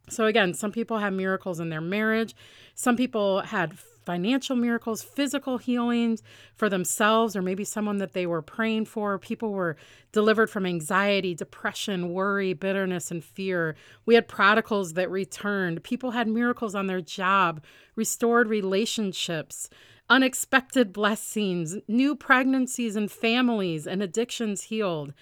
So, 0.10 0.26
again, 0.26 0.54
some 0.54 0.72
people 0.72 1.00
have 1.00 1.14
miracles 1.14 1.60
in 1.60 1.70
their 1.70 1.82
marriage. 1.82 2.36
Some 2.76 2.96
people 2.96 3.42
had 3.42 3.74
financial 4.06 4.56
miracles, 4.56 5.02
physical 5.02 5.58
healings 5.58 6.22
for 6.56 6.70
themselves, 6.70 7.36
or 7.36 7.42
maybe 7.42 7.64
someone 7.64 7.98
that 7.98 8.14
they 8.14 8.26
were 8.26 8.42
praying 8.42 8.86
for. 8.86 9.18
People 9.18 9.52
were 9.52 9.76
delivered 10.12 10.50
from 10.50 10.66
anxiety, 10.66 11.34
depression, 11.34 12.14
worry, 12.14 12.54
bitterness, 12.54 13.12
and 13.12 13.24
fear. 13.24 13.76
We 14.06 14.16
had 14.16 14.28
prodigals 14.28 14.94
that 14.94 15.12
returned. 15.12 15.84
People 15.84 16.12
had 16.12 16.28
miracles 16.28 16.76
on 16.76 16.88
their 16.88 17.02
job, 17.02 17.64
restored 17.96 18.48
relationships, 18.48 19.70
unexpected 20.10 20.94
blessings, 20.94 21.78
new 21.88 22.16
pregnancies 22.16 22.96
and 22.96 23.12
families, 23.12 23.88
and 23.88 24.04
addictions 24.04 24.64
healed. 24.64 25.14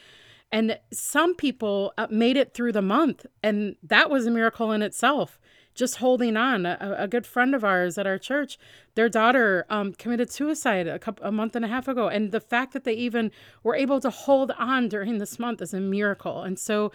And 0.52 0.78
some 0.92 1.34
people 1.34 1.94
uh, 1.98 2.08
made 2.12 2.38
it 2.38 2.54
through 2.54 2.74
the 2.74 2.82
month, 2.84 3.25
and 3.42 3.75
that 3.82 4.12
was 4.12 4.28
a 4.28 4.32
miracle 4.32 4.72
in 4.72 4.84
itself. 4.84 5.40
Just 5.75 5.98
holding 5.98 6.38
on. 6.38 6.65
A, 6.65 6.96
a 7.00 7.08
good 7.08 7.25
friend 7.25 7.56
of 7.56 7.63
ours 7.63 7.98
at 7.98 8.06
our 8.06 8.18
church, 8.18 8.60
their 8.96 9.10
daughter 9.10 9.65
um, 9.70 9.94
committed 9.94 10.32
suicide 10.32 10.88
a 10.88 11.00
couple, 11.00 11.25
a 11.25 11.32
month 11.32 11.56
and 11.56 11.65
a 11.65 11.68
half 11.68 11.88
ago, 11.88 12.08
and 12.08 12.32
the 12.32 12.39
fact 12.39 12.74
that 12.74 12.84
they 12.84 12.94
even 12.94 13.32
were 13.63 13.75
able 13.75 14.00
to 14.01 14.10
hold 14.10 14.51
on 14.51 14.88
during 14.88 15.18
this 15.18 15.39
month 15.39 15.62
is 15.62 15.74
a 15.74 15.80
miracle. 15.80 16.44
And 16.44 16.60
so, 16.60 16.92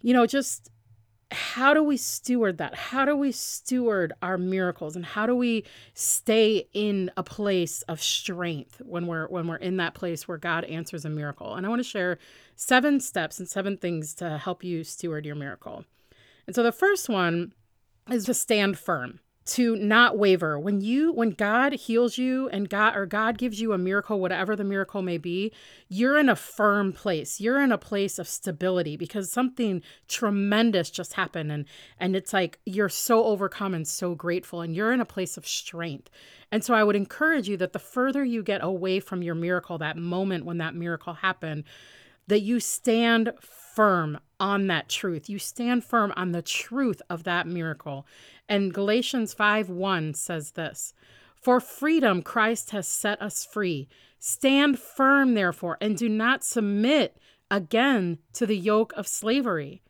you 0.00 0.12
know, 0.12 0.26
just 0.26 0.70
how 1.32 1.74
do 1.74 1.82
we 1.82 1.96
steward 1.96 2.58
that? 2.58 2.74
How 2.74 3.04
do 3.04 3.16
we 3.16 3.32
steward 3.32 4.12
our 4.22 4.36
miracles 4.38 4.96
and 4.96 5.04
how 5.04 5.26
do 5.26 5.34
we 5.34 5.64
stay 5.94 6.68
in 6.72 7.10
a 7.16 7.22
place 7.22 7.82
of 7.82 8.02
strength 8.02 8.80
when 8.84 9.06
we're 9.06 9.26
when 9.28 9.46
we're 9.46 9.56
in 9.56 9.78
that 9.78 9.94
place 9.94 10.28
where 10.28 10.38
God 10.38 10.64
answers 10.64 11.04
a 11.04 11.08
miracle? 11.08 11.54
And 11.54 11.64
I 11.64 11.68
want 11.68 11.80
to 11.80 11.88
share 11.88 12.18
seven 12.54 13.00
steps 13.00 13.38
and 13.38 13.48
seven 13.48 13.76
things 13.76 14.14
to 14.14 14.38
help 14.38 14.62
you 14.62 14.84
steward 14.84 15.24
your 15.24 15.34
miracle. 15.34 15.84
And 16.46 16.54
so 16.54 16.62
the 16.62 16.72
first 16.72 17.08
one 17.08 17.54
is 18.10 18.24
to 18.24 18.34
stand 18.34 18.78
firm 18.78 19.20
to 19.44 19.74
not 19.76 20.16
waver. 20.16 20.58
When 20.58 20.80
you 20.80 21.12
when 21.12 21.30
god 21.30 21.72
heals 21.72 22.16
you 22.16 22.48
and 22.50 22.68
god 22.68 22.96
or 22.96 23.06
god 23.06 23.38
gives 23.38 23.60
you 23.60 23.72
a 23.72 23.78
miracle 23.78 24.20
whatever 24.20 24.54
the 24.54 24.64
miracle 24.64 25.02
may 25.02 25.18
be 25.18 25.52
you're 25.88 26.16
in 26.16 26.28
a 26.28 26.36
firm 26.36 26.92
place. 26.92 27.40
You're 27.40 27.60
in 27.60 27.72
a 27.72 27.78
place 27.78 28.18
of 28.18 28.28
stability 28.28 28.96
because 28.96 29.30
something 29.30 29.82
tremendous 30.08 30.90
just 30.90 31.14
happened. 31.14 31.50
And 31.50 31.64
and 31.98 32.14
it's 32.14 32.32
like 32.32 32.60
you're 32.66 32.88
so 32.88 33.24
overcome 33.24 33.74
and 33.74 33.86
so 33.86 34.14
grateful 34.14 34.60
and 34.60 34.76
you're 34.76 34.92
in 34.92 35.00
a 35.00 35.06
place 35.06 35.36
of 35.36 35.46
strength. 35.46 36.08
And 36.52 36.62
so 36.62 36.74
i 36.74 36.84
would 36.84 36.96
encourage 36.96 37.48
you 37.48 37.56
that 37.56 37.72
the 37.72 37.78
further 37.78 38.24
you 38.24 38.42
get 38.42 38.62
away 38.62 39.00
from 39.00 39.22
your 39.22 39.34
miracle 39.34 39.78
that 39.78 39.96
moment 39.96 40.44
when 40.44 40.58
that 40.58 40.74
miracle 40.74 41.14
happened 41.14 41.64
that 42.26 42.40
you 42.40 42.60
stand 42.60 43.32
firm 43.40 44.18
on 44.38 44.66
that 44.66 44.88
truth. 44.88 45.28
You 45.28 45.38
stand 45.38 45.84
firm 45.84 46.12
on 46.16 46.32
the 46.32 46.42
truth 46.42 47.00
of 47.08 47.24
that 47.24 47.46
miracle. 47.46 48.06
And 48.48 48.74
Galatians 48.74 49.32
5 49.34 49.68
1 49.68 50.14
says 50.14 50.52
this 50.52 50.94
For 51.34 51.60
freedom 51.60 52.22
Christ 52.22 52.70
has 52.70 52.86
set 52.86 53.20
us 53.22 53.44
free. 53.44 53.88
Stand 54.18 54.78
firm, 54.78 55.34
therefore, 55.34 55.78
and 55.80 55.96
do 55.96 56.08
not 56.08 56.44
submit 56.44 57.18
again 57.50 58.18
to 58.34 58.46
the 58.46 58.56
yoke 58.56 58.92
of 58.96 59.06
slavery. 59.08 59.82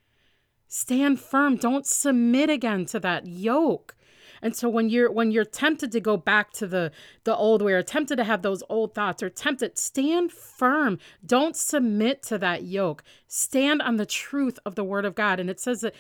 Stand 0.69 1.21
firm. 1.21 1.57
Don't 1.57 1.87
submit 1.87 2.49
again 2.49 2.87
to 2.87 3.01
that 3.01 3.27
yoke. 3.27 3.95
And 4.43 4.57
so 4.57 4.69
when 4.69 4.89
you're 4.89 5.11
when 5.11 5.31
you're 5.31 5.45
tempted 5.45 5.93
to 5.93 6.01
go 6.01 6.17
back 6.17 6.53
to 6.55 6.67
the 6.67 6.91
the 7.25 7.37
old 7.37 7.63
way 7.63 7.73
or 7.73 7.83
tempted 7.83 8.17
to 8.17 8.25
have 8.25 8.43
those 8.43 8.63
old 8.69 8.95
thoughts 8.95 9.23
or 9.23 9.31
tempted 9.31 9.79
stand 9.79 10.33
firm. 10.33 10.99
Don't 11.25 11.57
submit 11.57 12.23
to 12.25 12.39
that 12.39 12.65
yoke. 12.65 13.05
Stand 13.29 13.81
on 13.81 13.97
the 13.97 14.07
truth 14.07 14.59
of 14.67 14.75
the 14.75 14.85
word 14.85 15.05
of 15.05 15.15
God. 15.15 15.39
And 15.39 15.49
it 15.49 15.61
says 15.61 15.83
that 15.83 15.95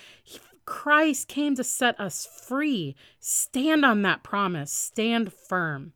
Christ 0.65 1.29
came 1.29 1.55
to 1.55 1.65
set 1.65 1.99
us 2.01 2.27
free. 2.27 2.97
Stand 3.21 3.85
on 3.85 4.03
that 4.03 4.23
promise. 4.23 4.73
Stand 4.73 5.33
firm. 5.33 5.93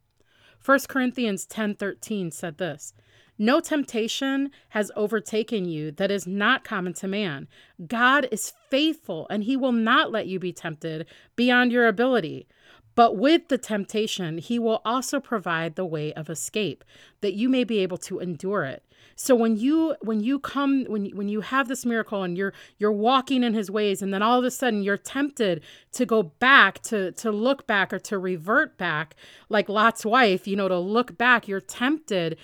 1 0.64 0.88
Corinthians 0.88 1.46
10:13 1.46 2.32
said 2.32 2.58
this. 2.58 2.92
No 3.38 3.60
temptation 3.60 4.50
has 4.70 4.90
overtaken 4.96 5.66
you 5.66 5.90
that 5.92 6.10
is 6.10 6.26
not 6.26 6.64
common 6.64 6.94
to 6.94 7.08
man. 7.08 7.48
God 7.86 8.28
is 8.30 8.54
faithful, 8.70 9.26
and 9.28 9.44
he 9.44 9.56
will 9.56 9.72
not 9.72 10.10
let 10.10 10.26
you 10.26 10.38
be 10.38 10.52
tempted 10.52 11.06
beyond 11.36 11.72
your 11.72 11.86
ability. 11.86 12.46
But 12.94 13.18
with 13.18 13.48
the 13.48 13.58
temptation, 13.58 14.38
he 14.38 14.58
will 14.58 14.80
also 14.84 15.20
provide 15.20 15.76
the 15.76 15.84
way 15.84 16.14
of 16.14 16.30
escape, 16.30 16.82
that 17.20 17.34
you 17.34 17.50
may 17.50 17.62
be 17.62 17.78
able 17.80 17.98
to 17.98 18.18
endure 18.20 18.64
it. 18.64 18.82
So 19.16 19.34
when 19.34 19.56
you 19.56 19.96
when 20.02 20.20
you 20.20 20.38
come 20.38 20.84
when 20.86 21.06
when 21.16 21.28
you 21.28 21.40
have 21.40 21.68
this 21.68 21.86
miracle 21.86 22.22
and 22.22 22.36
you're 22.36 22.52
you're 22.78 22.92
walking 22.92 23.42
in 23.42 23.54
his 23.54 23.70
ways 23.70 24.02
and 24.02 24.12
then 24.12 24.22
all 24.22 24.38
of 24.38 24.44
a 24.44 24.50
sudden 24.50 24.82
you're 24.82 24.98
tempted 24.98 25.62
to 25.92 26.04
go 26.04 26.22
back 26.22 26.82
to 26.84 27.12
to 27.12 27.30
look 27.30 27.66
back 27.66 27.92
or 27.92 27.98
to 28.00 28.18
revert 28.18 28.76
back 28.76 29.14
like 29.48 29.68
Lot's 29.68 30.04
wife, 30.04 30.46
you 30.46 30.56
know, 30.56 30.68
to 30.68 30.78
look 30.78 31.16
back, 31.16 31.48
you're 31.48 31.60
tempted 31.60 32.36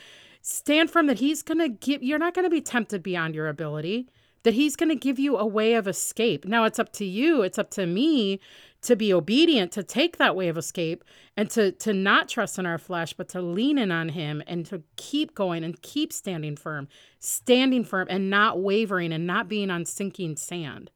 stand 0.43 0.91
firm 0.91 1.07
that 1.07 1.21
he's 1.21 1.43
going 1.43 1.59
to 1.59 1.69
give 1.69 2.03
you're 2.03 2.19
not 2.19 2.35
going 2.35 2.45
to 2.45 2.51
be 2.51 2.61
tempted 2.61 3.03
beyond 3.03 3.35
your 3.35 3.49
ability 3.49 4.09
that 4.43 4.55
he's 4.55 4.75
going 4.75 4.89
to 4.89 4.97
give 4.97 5.21
you 5.21 5.37
a 5.37 5.47
way 5.47 5.75
of 5.75 5.87
escape. 5.87 6.45
Now 6.45 6.65
it's 6.65 6.81
up 6.81 6.93
to 6.95 7.05
you 7.05 7.43
it's 7.43 7.59
up 7.59 7.71
to 7.71 7.87
me 7.87 8.41
to 8.83 8.97
be 8.97 9.15
obedient 9.15 9.71
to 9.73 9.85
take 9.85 10.17
that 10.17 10.35
way 10.35 10.49
of 10.49 10.59
escape 10.59 11.05
and 11.37 11.49
to 11.51 11.73
to 11.73 11.93
not 11.93 12.29
trust 12.29 12.59
in 12.59 12.67
our 12.67 12.79
flesh 12.79 13.13
but 13.13 13.29
to 13.31 13.41
lean 13.41 13.79
in 13.79 13.93
on 13.93 14.11
him 14.11 14.43
and 14.47 14.67
to 14.67 14.83
keep 14.97 15.35
going 15.35 15.63
and 15.63 15.81
keep 15.83 16.13
standing 16.13 16.57
firm 16.57 16.89
standing 17.21 17.85
firm 17.85 18.09
and 18.11 18.29
not 18.29 18.61
wavering 18.61 19.13
and 19.13 19.27
not 19.27 19.49
being 19.49 19.71
on 19.71 19.85
sinking 19.85 20.37
sand. 20.37 20.91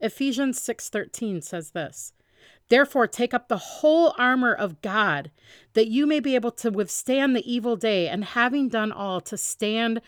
Ephesians 0.00 0.58
6.13 0.60 1.42
says 1.42 1.70
this 1.70 2.12
Therefore, 2.68 3.06
take 3.06 3.32
up 3.32 3.48
the 3.48 3.56
whole 3.56 4.14
armor 4.18 4.52
of 4.52 4.82
God, 4.82 5.30
that 5.74 5.88
you 5.88 6.06
may 6.06 6.20
be 6.20 6.34
able 6.34 6.50
to 6.52 6.70
withstand 6.70 7.34
the 7.34 7.50
evil 7.50 7.76
day, 7.76 8.08
and 8.08 8.24
having 8.24 8.68
done 8.68 8.90
all, 8.90 9.20
to 9.22 9.36
stand 9.36 10.00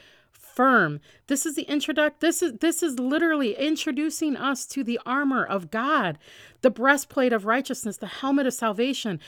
firm. 0.58 0.98
This 1.28 1.46
is 1.46 1.54
the 1.54 1.62
introduct 1.62 2.18
this 2.18 2.42
is 2.42 2.54
this 2.54 2.82
is 2.82 2.98
literally 2.98 3.54
introducing 3.54 4.34
us 4.34 4.66
to 4.66 4.82
the 4.82 4.98
armor 5.06 5.44
of 5.44 5.70
God, 5.70 6.18
the 6.62 6.70
breastplate 6.70 7.32
of 7.32 7.46
righteousness, 7.46 7.98
the 7.98 8.08
helmet 8.08 8.48
of 8.48 8.52
salvation, 8.52 9.20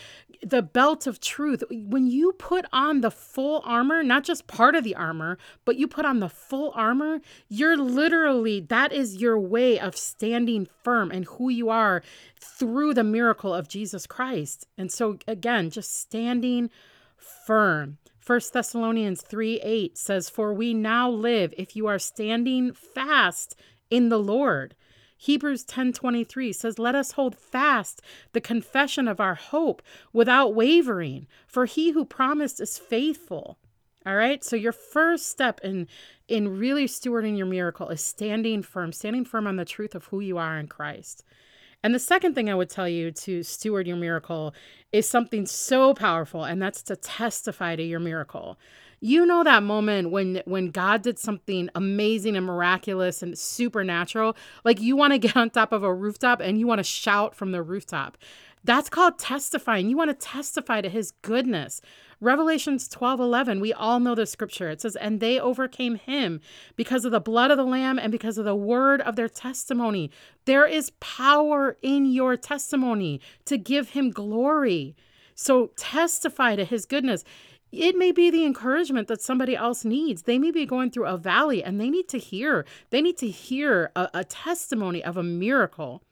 the 0.43 0.61
belt 0.61 1.07
of 1.07 1.21
truth. 1.21 1.63
When 1.71 2.09
you 2.09 2.33
put 2.33 2.65
on 2.73 3.01
the 3.01 3.13
full 3.13 3.63
armor, 3.65 4.03
not 4.03 4.25
just 4.25 4.49
part 4.49 4.75
of 4.75 4.83
the 4.83 4.97
armor, 4.97 5.39
but 5.65 5.77
you 5.77 5.87
put 5.87 6.05
on 6.05 6.19
the 6.19 6.29
full 6.29 6.73
armor, 6.75 7.21
you're 7.49 7.77
literally 7.77 8.59
that 8.63 8.93
is 8.93 9.19
your 9.19 9.39
way 9.39 9.79
of 9.79 9.97
standing 9.97 10.67
firm 10.83 11.13
and 11.13 11.27
who 11.27 11.49
you 11.49 11.69
are 11.69 12.03
through 12.41 12.93
the 12.93 13.05
miracle 13.05 13.55
of 13.55 13.69
Jesus 13.69 14.05
Christ. 14.05 14.67
And 14.77 14.91
so 14.91 15.17
again, 15.29 15.71
just 15.71 15.97
standing 15.97 16.71
firm. 17.17 17.99
1 18.31 18.41
Thessalonians 18.53 19.23
3 19.23 19.61
8 19.61 19.99
says, 19.99 20.31
For 20.31 20.55
we 20.55 20.73
now 20.73 21.11
live 21.11 21.53
if 21.59 21.75
you 21.75 21.89
are 21.89 21.99
standing 21.99 22.73
fast 22.73 23.57
in 23.91 24.09
the 24.09 24.21
Lord. 24.21 24.77
Hebrews 25.17 25.65
10:23 25.65 26.55
says 26.55 26.79
let 26.79 26.95
us 26.95 27.11
hold 27.11 27.35
fast 27.35 28.01
the 28.33 28.41
confession 28.41 29.09
of 29.09 29.19
our 29.19 29.35
hope 29.35 29.83
without 30.13 30.55
wavering 30.55 31.27
for 31.49 31.67
he 31.67 31.91
who 31.91 32.05
promised 32.05 32.61
is 32.61 32.79
faithful. 32.79 33.59
All 34.07 34.15
right? 34.15 34.45
So 34.45 34.55
your 34.55 34.71
first 34.71 35.27
step 35.27 35.59
in 35.65 35.89
in 36.29 36.57
really 36.57 36.87
stewarding 36.87 37.37
your 37.37 37.49
miracle 37.49 37.89
is 37.89 38.01
standing 38.01 38.63
firm, 38.63 38.93
standing 38.93 39.25
firm 39.25 39.49
on 39.49 39.57
the 39.57 39.65
truth 39.65 39.97
of 39.97 40.05
who 40.05 40.21
you 40.21 40.39
are 40.39 40.57
in 40.57 40.69
Christ. 40.69 41.25
And 41.83 41.95
the 41.95 41.99
second 41.99 42.35
thing 42.35 42.51
I 42.51 42.55
would 42.55 42.71
tell 42.71 42.89
you 42.89 43.11
to 43.13 43.43
steward 43.43 43.87
your 43.87 43.97
miracle 43.97 44.55
is 44.93 45.09
something 45.09 45.47
so 45.47 45.95
powerful, 45.95 46.45
and 46.45 46.61
that's 46.61 46.83
to 46.85 46.97
testify 46.97 47.77
to 47.77 47.83
your 47.83 48.01
miracle. 48.01 48.59
You 49.03 49.25
know 49.25 49.43
that 49.45 49.63
moment 49.63 50.11
when 50.11 50.43
when 50.45 50.71
God 50.71 51.01
did 51.03 51.19
something 51.19 51.71
amazing 51.75 52.37
and 52.37 52.45
miraculous 52.45 53.23
and 53.23 53.39
supernatural, 53.39 54.37
like 54.63 54.81
you 54.81 54.95
want 54.95 55.15
to 55.15 55.19
get 55.27 55.37
on 55.37 55.49
top 55.49 55.73
of 55.73 55.83
a 55.83 55.95
rooftop 55.95 56.41
and 56.41 56.59
you 56.59 56.67
want 56.67 56.81
to 56.81 56.85
shout 56.85 57.35
from 57.35 57.53
the 57.53 57.63
rooftop. 57.63 58.19
That's 58.63 58.91
called 58.91 59.19
testifying. 59.19 59.89
You 59.89 59.97
want 59.97 60.11
to 60.11 60.27
testify 60.27 60.83
to 60.83 60.91
his 60.91 61.13
goodness. 61.23 61.81
Revelations 62.21 62.87
12 62.87 63.19
11, 63.19 63.61
we 63.61 63.73
all 63.73 63.99
know 63.99 64.15
the 64.15 64.27
scripture. 64.27 64.69
It 64.69 64.83
says, 64.83 64.95
And 64.97 65.21
they 65.21 65.41
overcame 65.41 65.95
him 65.95 66.41
because 66.77 67.07
of 67.07 67.13
the 67.13 67.21
blood 67.21 67.51
of 67.51 67.57
the 67.57 67.65
Lamb 67.65 67.99
and 67.99 68.13
because 68.13 68.37
of 68.37 68.45
the 68.45 68.55
word 68.55 69.01
of 69.01 69.17
their 69.17 69.29
testimony. 69.29 70.11
There 70.45 70.67
is 70.67 70.91
power 71.01 71.79
in 71.81 72.05
your 72.05 72.37
testimony 72.37 73.21
to 73.47 73.57
give 73.57 73.91
him 73.91 74.11
glory. 74.11 74.95
So 75.35 75.69
testify 75.77 76.57
to 76.57 76.65
his 76.65 76.85
goodness. 76.85 77.25
It 77.73 77.97
may 77.97 78.13
be 78.13 78.31
the 78.31 78.45
encouragement 78.45 79.09
that 79.09 79.23
somebody 79.23 79.57
else 79.57 79.85
needs. 79.85 80.23
They 80.23 80.39
may 80.39 80.51
be 80.51 80.67
going 80.67 80.91
through 80.91 81.07
a 81.07 81.17
valley 81.17 81.65
and 81.65 81.81
they 81.81 81.89
need 81.89 82.09
to 82.09 82.19
hear, 82.19 82.67
they 82.91 83.01
need 83.01 83.17
to 83.19 83.29
hear 83.29 83.93
a, 83.97 84.09
a 84.13 84.25
testimony 84.25 85.03
of 85.03 85.17
a 85.17 85.23
miracle. 85.23 86.03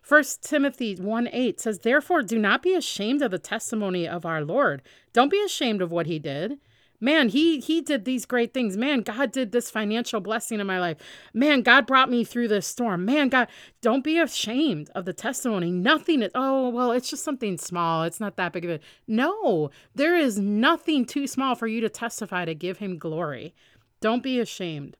First 0.00 0.42
Timothy 0.42 0.96
1 0.96 1.28
8 1.32 1.60
says, 1.60 1.78
Therefore, 1.80 2.22
do 2.22 2.38
not 2.38 2.62
be 2.62 2.74
ashamed 2.74 3.22
of 3.22 3.30
the 3.30 3.38
testimony 3.38 4.06
of 4.06 4.26
our 4.26 4.44
Lord. 4.44 4.82
Don't 5.12 5.30
be 5.30 5.42
ashamed 5.44 5.82
of 5.82 5.90
what 5.90 6.06
he 6.06 6.18
did. 6.18 6.58
Man, 7.02 7.30
he 7.30 7.58
he 7.58 7.80
did 7.80 8.04
these 8.04 8.24
great 8.24 8.54
things. 8.54 8.76
Man, 8.76 9.00
God 9.00 9.32
did 9.32 9.50
this 9.50 9.72
financial 9.72 10.20
blessing 10.20 10.60
in 10.60 10.68
my 10.68 10.78
life. 10.78 10.98
Man, 11.34 11.62
God 11.62 11.84
brought 11.84 12.08
me 12.08 12.22
through 12.22 12.46
this 12.46 12.64
storm. 12.64 13.04
Man, 13.04 13.28
God, 13.28 13.48
don't 13.80 14.04
be 14.04 14.20
ashamed 14.20 14.88
of 14.94 15.04
the 15.04 15.12
testimony. 15.12 15.72
Nothing 15.72 16.22
is, 16.22 16.30
oh, 16.36 16.68
well, 16.68 16.92
it's 16.92 17.10
just 17.10 17.24
something 17.24 17.58
small. 17.58 18.04
It's 18.04 18.20
not 18.20 18.36
that 18.36 18.52
big 18.52 18.64
of 18.64 18.70
a. 18.70 18.80
No, 19.08 19.70
there 19.96 20.14
is 20.14 20.38
nothing 20.38 21.04
too 21.04 21.26
small 21.26 21.56
for 21.56 21.66
you 21.66 21.80
to 21.80 21.88
testify 21.88 22.44
to 22.44 22.54
give 22.54 22.78
him 22.78 22.98
glory. 22.98 23.52
Don't 24.00 24.22
be 24.22 24.38
ashamed. 24.38 24.96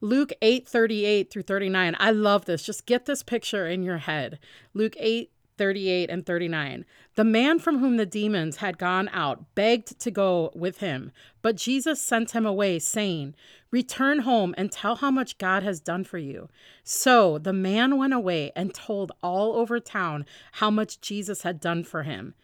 Luke 0.00 0.32
8 0.42 0.68
38 0.68 1.28
through 1.28 1.42
39. 1.42 1.96
I 1.98 2.12
love 2.12 2.44
this. 2.44 2.62
Just 2.62 2.86
get 2.86 3.06
this 3.06 3.24
picture 3.24 3.66
in 3.66 3.82
your 3.82 3.98
head. 3.98 4.38
Luke 4.74 4.94
8 4.96 5.31
38 5.58 6.10
and 6.10 6.24
39. 6.24 6.84
The 7.14 7.24
man 7.24 7.58
from 7.58 7.78
whom 7.78 7.96
the 7.96 8.06
demons 8.06 8.56
had 8.56 8.78
gone 8.78 9.08
out 9.12 9.54
begged 9.54 9.98
to 10.00 10.10
go 10.10 10.50
with 10.54 10.78
him, 10.78 11.12
but 11.42 11.56
Jesus 11.56 12.00
sent 12.00 12.32
him 12.32 12.46
away, 12.46 12.78
saying, 12.78 13.34
Return 13.70 14.20
home 14.20 14.54
and 14.58 14.70
tell 14.70 14.96
how 14.96 15.10
much 15.10 15.38
God 15.38 15.62
has 15.62 15.80
done 15.80 16.04
for 16.04 16.18
you. 16.18 16.48
So 16.84 17.38
the 17.38 17.52
man 17.52 17.96
went 17.96 18.12
away 18.12 18.52
and 18.54 18.74
told 18.74 19.12
all 19.22 19.56
over 19.56 19.80
town 19.80 20.26
how 20.52 20.70
much 20.70 21.00
Jesus 21.00 21.42
had 21.42 21.60
done 21.60 21.84
for 21.84 22.02
him. 22.02 22.34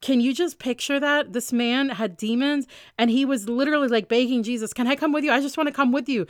Can 0.00 0.20
you 0.20 0.34
just 0.34 0.58
picture 0.58 1.00
that? 1.00 1.32
This 1.32 1.50
man 1.50 1.88
had 1.88 2.18
demons 2.18 2.66
and 2.98 3.10
he 3.10 3.24
was 3.24 3.48
literally 3.48 3.88
like 3.88 4.06
begging 4.06 4.42
Jesus, 4.42 4.74
Can 4.74 4.86
I 4.86 4.96
come 4.96 5.12
with 5.12 5.24
you? 5.24 5.32
I 5.32 5.40
just 5.40 5.56
want 5.56 5.68
to 5.68 5.72
come 5.72 5.92
with 5.92 6.10
you 6.10 6.26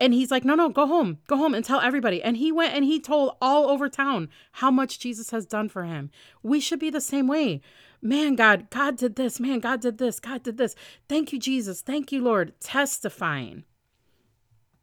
And 0.00 0.14
he's 0.14 0.30
like, 0.30 0.44
no, 0.44 0.54
no, 0.54 0.68
go 0.68 0.86
home, 0.86 1.18
go 1.26 1.36
home 1.36 1.54
and 1.54 1.64
tell 1.64 1.80
everybody. 1.80 2.22
And 2.22 2.36
he 2.36 2.52
went 2.52 2.74
and 2.74 2.84
he 2.84 3.00
told 3.00 3.36
all 3.40 3.68
over 3.68 3.88
town 3.88 4.28
how 4.52 4.70
much 4.70 5.00
Jesus 5.00 5.30
has 5.30 5.44
done 5.44 5.68
for 5.68 5.84
him. 5.84 6.10
We 6.42 6.60
should 6.60 6.78
be 6.78 6.90
the 6.90 7.00
same 7.00 7.26
way. 7.26 7.60
Man, 8.00 8.36
God, 8.36 8.70
God 8.70 8.96
did 8.96 9.16
this. 9.16 9.40
Man, 9.40 9.60
God 9.60 9.80
did 9.80 9.98
this. 9.98 10.20
God 10.20 10.42
did 10.42 10.56
this. 10.56 10.74
Thank 11.08 11.32
you, 11.32 11.38
Jesus. 11.38 11.80
Thank 11.80 12.12
you, 12.12 12.22
Lord. 12.22 12.58
Testifying. 12.60 13.64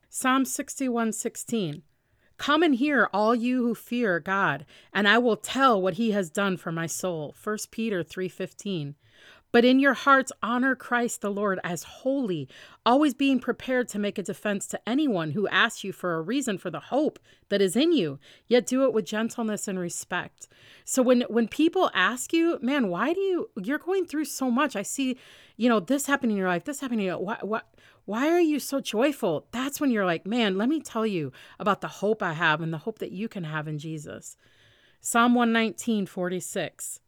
Psalm 0.09 0.43
61 0.43 1.13
16. 1.13 1.83
Come 2.37 2.63
and 2.63 2.75
hear, 2.75 3.09
all 3.13 3.35
you 3.35 3.63
who 3.63 3.75
fear 3.75 4.21
God, 4.21 4.65
and 4.93 5.09
I 5.09 5.17
will 5.17 5.35
tell 5.35 5.79
what 5.81 5.95
he 5.95 6.11
has 6.11 6.29
done 6.29 6.55
for 6.55 6.71
my 6.71 6.87
soul. 6.87 7.35
1 7.43 7.57
Peter 7.69 8.01
3:15. 8.01 8.95
But 9.51 9.65
in 9.65 9.79
your 9.79 9.95
hearts, 9.95 10.31
honor 10.43 10.75
Christ 10.75 11.21
the 11.21 11.31
Lord 11.31 11.59
as 11.63 11.83
holy, 11.83 12.47
always 12.85 13.13
being 13.13 13.39
prepared 13.39 13.87
to 13.89 13.99
make 13.99 14.17
a 14.17 14.23
defense 14.23 14.67
to 14.67 14.89
anyone 14.89 15.31
who 15.31 15.47
asks 15.47 15.83
you 15.83 15.91
for 15.91 16.15
a 16.15 16.21
reason 16.21 16.57
for 16.57 16.69
the 16.69 16.79
hope 16.79 17.17
that 17.49 17.61
is 17.61 17.75
in 17.75 17.91
you, 17.91 18.19
yet 18.47 18.67
do 18.67 18.83
it 18.83 18.93
with 18.93 19.05
gentleness 19.05 19.67
and 19.67 19.79
respect. 19.79 20.47
So 20.85 21.01
when 21.01 21.21
when 21.29 21.47
people 21.47 21.89
ask 21.93 22.31
you, 22.31 22.59
man, 22.61 22.89
why 22.89 23.13
do 23.13 23.19
you 23.19 23.49
you're 23.61 23.79
going 23.79 24.05
through 24.05 24.25
so 24.25 24.51
much? 24.51 24.75
I 24.75 24.83
see, 24.83 25.17
you 25.57 25.67
know, 25.67 25.79
this 25.79 26.05
happening 26.05 26.31
in 26.31 26.37
your 26.37 26.47
life, 26.47 26.65
this 26.65 26.81
happening. 26.81 27.09
What 27.09 27.47
what 27.47 27.67
why 28.05 28.23
why 28.25 28.29
are 28.29 28.39
you 28.39 28.59
so 28.59 28.79
joyful? 28.79 29.45
That's 29.51 29.79
when 29.79 29.91
you're 29.91 30.05
like, 30.05 30.25
man, 30.25 30.57
let 30.57 30.67
me 30.67 30.81
tell 30.81 31.05
you 31.05 31.31
about 31.59 31.81
the 31.81 31.87
hope 31.87 32.23
I 32.23 32.33
have 32.33 32.59
and 32.59 32.73
the 32.73 32.79
hope 32.79 32.97
that 32.99 33.11
you 33.11 33.27
can 33.27 33.43
have 33.43 33.67
in 33.67 33.77
Jesus. 33.77 34.35
Psalm 34.99 35.35
119, 35.35 36.07
46. 36.07 37.01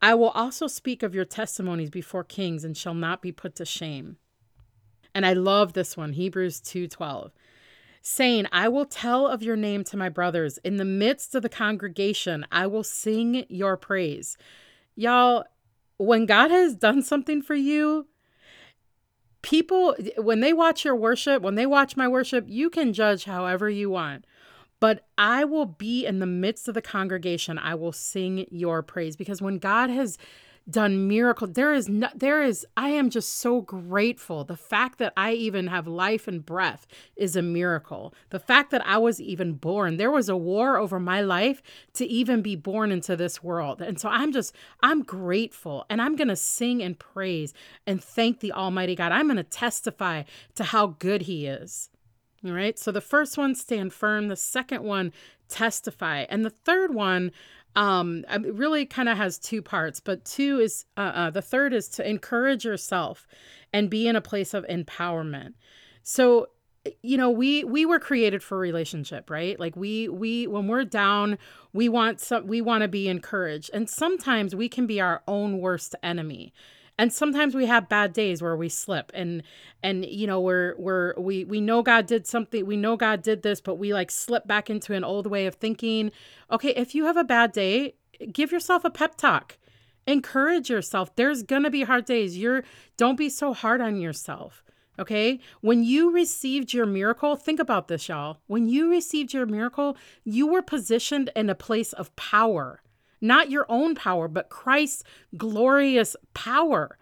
I 0.00 0.14
will 0.14 0.30
also 0.30 0.66
speak 0.66 1.02
of 1.02 1.14
your 1.14 1.24
testimonies 1.24 1.90
before 1.90 2.24
kings 2.24 2.64
and 2.64 2.76
shall 2.76 2.94
not 2.94 3.20
be 3.20 3.32
put 3.32 3.56
to 3.56 3.64
shame. 3.64 4.16
And 5.14 5.26
I 5.26 5.32
love 5.32 5.72
this 5.72 5.96
one, 5.96 6.12
Hebrews 6.12 6.60
2:12. 6.60 7.32
Saying, 8.00 8.46
I 8.52 8.68
will 8.68 8.86
tell 8.86 9.26
of 9.26 9.42
your 9.42 9.56
name 9.56 9.82
to 9.84 9.96
my 9.96 10.08
brothers. 10.08 10.58
In 10.58 10.76
the 10.76 10.84
midst 10.84 11.34
of 11.34 11.42
the 11.42 11.48
congregation, 11.48 12.46
I 12.52 12.66
will 12.66 12.84
sing 12.84 13.44
your 13.48 13.76
praise. 13.76 14.38
Y'all, 14.94 15.44
when 15.98 16.24
God 16.24 16.50
has 16.50 16.76
done 16.76 17.02
something 17.02 17.42
for 17.42 17.56
you, 17.56 18.06
people, 19.42 19.96
when 20.16 20.40
they 20.40 20.52
watch 20.52 20.84
your 20.84 20.94
worship, 20.94 21.42
when 21.42 21.56
they 21.56 21.66
watch 21.66 21.96
my 21.96 22.06
worship, 22.06 22.44
you 22.46 22.70
can 22.70 22.92
judge 22.92 23.24
however 23.24 23.68
you 23.68 23.90
want 23.90 24.24
but 24.80 25.06
I 25.16 25.44
will 25.44 25.66
be 25.66 26.06
in 26.06 26.18
the 26.18 26.26
midst 26.26 26.68
of 26.68 26.74
the 26.74 26.82
congregation. 26.82 27.58
I 27.58 27.74
will 27.74 27.92
sing 27.92 28.46
your 28.50 28.82
praise 28.82 29.16
because 29.16 29.42
when 29.42 29.58
God 29.58 29.90
has 29.90 30.18
done 30.70 31.08
miracles, 31.08 31.52
there 31.54 31.72
is 31.72 31.88
no, 31.88 32.08
there 32.14 32.42
is 32.42 32.66
I 32.76 32.90
am 32.90 33.10
just 33.10 33.34
so 33.34 33.62
grateful. 33.62 34.44
The 34.44 34.56
fact 34.56 34.98
that 34.98 35.12
I 35.16 35.32
even 35.32 35.68
have 35.68 35.86
life 35.86 36.28
and 36.28 36.44
breath 36.44 36.86
is 37.16 37.36
a 37.36 37.42
miracle. 37.42 38.14
The 38.30 38.38
fact 38.38 38.70
that 38.72 38.86
I 38.86 38.98
was 38.98 39.20
even 39.20 39.54
born, 39.54 39.96
there 39.96 40.10
was 40.10 40.28
a 40.28 40.36
war 40.36 40.76
over 40.76 41.00
my 41.00 41.22
life 41.22 41.62
to 41.94 42.06
even 42.06 42.42
be 42.42 42.54
born 42.54 42.92
into 42.92 43.16
this 43.16 43.42
world. 43.42 43.80
And 43.80 43.98
so 43.98 44.08
I'm 44.08 44.32
just 44.32 44.54
I'm 44.82 45.02
grateful 45.02 45.86
and 45.88 46.02
I'm 46.02 46.16
going 46.16 46.28
to 46.28 46.36
sing 46.36 46.82
and 46.82 46.98
praise 46.98 47.54
and 47.86 48.02
thank 48.02 48.40
the 48.40 48.52
almighty 48.52 48.94
God. 48.94 49.12
I'm 49.12 49.26
going 49.26 49.36
to 49.36 49.44
testify 49.44 50.24
to 50.56 50.64
how 50.64 50.88
good 50.98 51.22
he 51.22 51.46
is. 51.46 51.88
All 52.44 52.52
right. 52.52 52.78
So 52.78 52.92
the 52.92 53.00
first 53.00 53.36
one, 53.36 53.54
stand 53.54 53.92
firm. 53.92 54.28
The 54.28 54.36
second 54.36 54.84
one, 54.84 55.12
testify. 55.48 56.26
And 56.28 56.44
the 56.44 56.50
third 56.50 56.94
one, 56.94 57.32
um, 57.76 58.24
really 58.42 58.86
kind 58.86 59.08
of 59.08 59.16
has 59.16 59.38
two 59.38 59.62
parts, 59.62 60.00
but 60.00 60.24
two 60.24 60.58
is 60.58 60.84
uh, 60.96 61.12
uh, 61.14 61.30
the 61.30 61.42
third 61.42 61.72
is 61.72 61.88
to 61.90 62.08
encourage 62.08 62.64
yourself 62.64 63.26
and 63.72 63.90
be 63.90 64.08
in 64.08 64.16
a 64.16 64.20
place 64.20 64.54
of 64.54 64.66
empowerment. 64.66 65.54
So 66.02 66.48
you 67.02 67.16
know 67.16 67.30
we 67.30 67.64
we 67.64 67.84
were 67.84 67.98
created 67.98 68.42
for 68.42 68.56
relationship 68.56 69.28
right 69.28 69.58
like 69.60 69.76
we 69.76 70.08
we 70.08 70.46
when 70.46 70.66
we're 70.68 70.84
down 70.84 71.36
we 71.72 71.88
want 71.88 72.20
some 72.20 72.46
we 72.46 72.60
want 72.60 72.82
to 72.82 72.88
be 72.88 73.08
encouraged 73.08 73.70
and 73.74 73.90
sometimes 73.90 74.54
we 74.54 74.68
can 74.68 74.86
be 74.86 75.00
our 75.00 75.22
own 75.26 75.58
worst 75.58 75.94
enemy 76.02 76.52
and 76.98 77.12
sometimes 77.12 77.54
we 77.54 77.66
have 77.66 77.88
bad 77.88 78.12
days 78.12 78.42
where 78.42 78.56
we 78.56 78.68
slip 78.68 79.10
and 79.14 79.42
and 79.82 80.04
you 80.04 80.26
know 80.26 80.40
we're 80.40 80.74
we're 80.78 81.14
we 81.18 81.44
we 81.44 81.60
know 81.60 81.82
god 81.82 82.06
did 82.06 82.26
something 82.26 82.66
we 82.66 82.76
know 82.76 82.96
god 82.96 83.22
did 83.22 83.42
this 83.42 83.60
but 83.60 83.76
we 83.76 83.94
like 83.94 84.10
slip 84.10 84.46
back 84.46 84.68
into 84.68 84.92
an 84.94 85.04
old 85.04 85.26
way 85.26 85.46
of 85.46 85.54
thinking 85.54 86.10
okay 86.50 86.70
if 86.70 86.94
you 86.94 87.04
have 87.04 87.16
a 87.16 87.24
bad 87.24 87.52
day 87.52 87.94
give 88.32 88.52
yourself 88.52 88.84
a 88.84 88.90
pep 88.90 89.16
talk. 89.16 89.58
Encourage 90.06 90.70
yourself. 90.70 91.14
There's 91.16 91.42
gonna 91.42 91.70
be 91.70 91.82
hard 91.82 92.04
days. 92.04 92.36
You're 92.38 92.64
don't 92.96 93.18
be 93.18 93.28
so 93.28 93.52
hard 93.52 93.80
on 93.80 94.00
yourself. 94.00 94.64
Okay? 94.98 95.38
When 95.60 95.84
you 95.84 96.10
received 96.10 96.72
your 96.72 96.86
miracle 96.86 97.36
think 97.36 97.60
about 97.60 97.88
this 97.88 98.08
y'all. 98.08 98.38
When 98.46 98.68
you 98.68 98.90
received 98.90 99.32
your 99.32 99.46
miracle 99.46 99.96
you 100.24 100.46
were 100.46 100.62
positioned 100.62 101.30
in 101.36 101.50
a 101.50 101.54
place 101.54 101.92
of 101.92 102.14
power. 102.16 102.82
Not 103.20 103.50
your 103.50 103.66
own 103.68 103.94
power, 103.94 104.28
but 104.28 104.48
Christ's 104.48 105.02
glorious 105.36 106.16
power. 106.34 106.97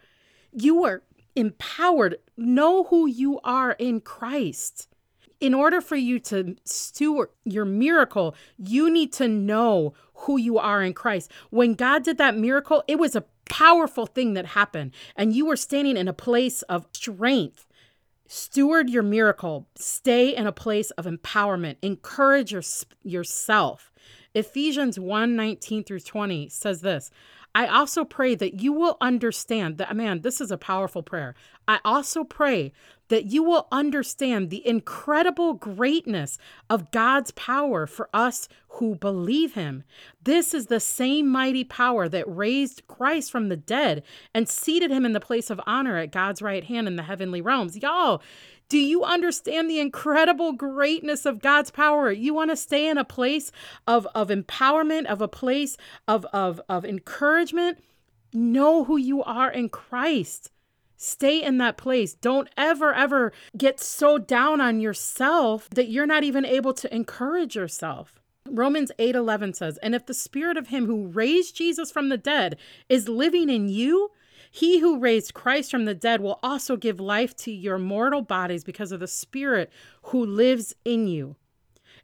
You 0.59 0.85
are 0.85 1.03
empowered. 1.37 2.17
Know 2.37 2.85
who 2.85 3.07
you 3.07 3.39
are 3.45 3.73
in 3.73 4.01
Christ. 4.01 4.89
In 5.39 5.53
order 5.53 5.83
for 5.83 5.97
you 5.97 6.19
to 6.21 6.57
steward 6.65 7.29
your 7.45 7.67
miracle, 7.67 8.35
you 8.57 8.91
need 8.91 9.13
to 9.15 9.29
know 9.29 9.93
who 10.15 10.39
you 10.39 10.57
are 10.57 10.83
in 10.83 10.95
Christ. 10.95 11.31
When 11.51 11.75
God 11.75 12.05
did 12.05 12.17
that 12.17 12.39
miracle, 12.39 12.83
it 12.89 12.99
was 12.99 13.15
a 13.15 13.27
powerful 13.45 14.07
thing 14.07 14.33
that 14.33 14.47
happened, 14.47 14.93
and 15.15 15.35
you 15.35 15.45
were 15.45 15.57
standing 15.57 15.99
in 15.99 16.09
a 16.09 16.15
place 16.15 16.63
of 16.63 16.87
strength. 16.93 17.67
Steward 18.27 18.89
your 18.89 19.03
miracle. 19.03 19.69
Stay 19.77 20.35
in 20.35 20.47
a 20.47 20.53
place 20.53 20.91
of 20.93 21.05
empowerment. 21.05 21.77
Encourage 21.83 22.53
your, 22.53 22.63
yourself. 23.03 23.93
Ephesians 24.35 24.99
1 24.99 25.37
19 25.37 25.85
through 25.85 26.01
20 26.01 26.49
says 26.49 26.81
this 26.81 27.11
I 27.57 27.69
also 27.69 28.05
pray 28.05 28.35
that 28.35 28.61
you 28.61 28.71
will 28.71 28.99
understand 29.01 29.79
that, 29.79 29.97
man, 29.97 30.21
this 30.21 30.43
is 30.43 30.51
a 30.51 30.59
powerful 30.59 31.03
prayer. 31.03 31.35
I 31.67 31.79
also 31.87 32.23
pray 32.23 32.75
that 33.09 33.25
you 33.25 33.43
will 33.43 33.67
understand 33.73 34.51
the 34.51 34.67
incredible 34.69 35.55
greatness 35.55 36.37
of 36.69 36.91
God's 36.91 37.31
power 37.31 37.87
for 37.87 38.11
us 38.13 38.47
who 38.69 38.95
believe 38.95 39.55
him. 39.55 39.85
This 40.23 40.53
is 40.53 40.67
the 40.67 40.81
same 40.81 41.29
mighty 41.29 41.65
power 41.65 42.11
that 42.11 42.27
raised 42.29 42.87
Christ 42.89 43.31
from 43.33 43.49
the 43.49 43.57
dead 43.57 44.03
and 44.35 44.47
seated 44.47 44.91
him 44.91 45.07
in 45.07 45.15
the 45.15 45.19
place 45.19 45.49
of 45.49 45.59
honor 45.67 45.97
at 45.97 46.13
God's 46.13 46.43
right 46.43 46.65
hand 46.65 46.87
in 46.87 46.97
the 46.97 47.05
heavenly 47.05 47.41
realms. 47.41 47.79
Y'all, 47.79 48.21
do 48.69 48.79
you 48.79 49.05
understand 49.05 49.71
the 49.71 49.79
incredible 49.79 50.53
greatness 50.53 51.25
of 51.25 51.41
God's 51.41 51.71
power? 51.71 52.11
You 52.11 52.35
want 52.35 52.51
to 52.51 52.57
stay 52.57 52.89
in 52.89 52.99
a 52.99 53.05
place 53.05 53.53
of, 53.87 54.07
of 54.15 54.29
empowerment, 54.29 55.07
of 55.07 55.21
a 55.21 55.29
place 55.29 55.77
of, 56.09 56.25
of, 56.27 56.61
of 56.69 56.85
encouragement? 56.85 57.83
Know 58.33 58.85
who 58.85 58.97
you 58.97 59.23
are 59.23 59.51
in 59.51 59.69
Christ. 59.69 60.51
Stay 60.97 61.43
in 61.43 61.59
that 61.59 61.77
place. 61.77 62.15
Don't 62.15 62.49
ever, 62.57 62.93
ever 62.93 63.33
get 63.57 63.79
so 63.79 64.19
down 64.19 64.61
on 64.61 64.81
yourself 64.81 65.69
that 65.71 65.89
you're 65.89 66.07
not 66.07 66.25
even 66.25 66.45
able 66.45 66.73
to 66.75 66.95
encourage 66.95 67.55
yourself. 67.55 68.21
Romans 68.49 68.91
8:11 68.99 69.53
says, 69.55 69.77
"And 69.79 69.95
if 69.95 70.07
the 70.07 70.15
spirit 70.15 70.57
of 70.57 70.69
him 70.69 70.87
who 70.87 71.09
raised 71.09 71.57
Jesus 71.57 71.91
from 71.91 72.09
the 72.09 72.17
dead 72.17 72.57
is 72.89 73.09
living 73.09 73.51
in 73.51 73.69
you, 73.69 74.11
he 74.57 74.79
who 74.79 74.99
raised 74.99 75.35
Christ 75.35 75.71
from 75.71 75.85
the 75.85 75.95
dead 75.95 76.23
will 76.23 76.39
also 76.43 76.79
give 76.79 76.99
life 76.99 77.37
to 77.37 77.53
your 77.53 77.77
mortal 77.77 78.23
bodies 78.23 78.65
because 78.65 78.91
of 78.91 79.01
the 79.01 79.07
Spirit 79.07 79.71
who 80.05 80.25
lives 80.25 80.75
in 80.83 81.07
you. 81.07 81.37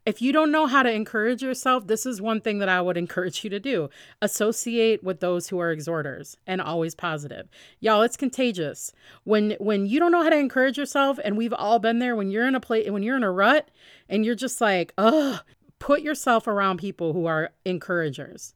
If 0.05 0.21
you 0.21 0.31
don't 0.31 0.51
know 0.51 0.67
how 0.67 0.83
to 0.83 0.91
encourage 0.91 1.41
yourself, 1.41 1.87
this 1.87 2.05
is 2.05 2.21
one 2.21 2.41
thing 2.41 2.59
that 2.59 2.69
I 2.69 2.79
would 2.79 2.95
encourage 3.05 3.43
you 3.43 3.49
to 3.49 3.59
do. 3.59 3.89
Associate 4.21 5.03
with 5.03 5.19
those 5.19 5.47
who 5.47 5.57
are 5.57 5.71
exhorters 5.71 6.37
and 6.45 6.61
always 6.61 6.93
positive. 6.93 7.49
Y'all, 7.79 8.03
it's 8.03 8.17
contagious. 8.17 8.93
When 9.23 9.55
when 9.59 9.87
you 9.87 9.99
don't 9.99 10.11
know 10.11 10.21
how 10.21 10.29
to 10.29 10.37
encourage 10.37 10.77
yourself, 10.77 11.19
and 11.23 11.35
we've 11.35 11.53
all 11.53 11.79
been 11.79 11.97
there, 11.97 12.15
when 12.15 12.29
you're 12.29 12.47
in 12.47 12.53
a 12.53 12.59
place 12.59 12.87
when 12.87 13.01
you're 13.01 13.17
in 13.17 13.23
a 13.23 13.31
rut 13.31 13.71
and 14.07 14.23
you're 14.23 14.35
just 14.35 14.61
like, 14.61 14.93
ugh, 14.99 15.41
put 15.79 16.03
yourself 16.03 16.45
around 16.45 16.77
people 16.77 17.13
who 17.13 17.25
are 17.25 17.49
encouragers. 17.65 18.53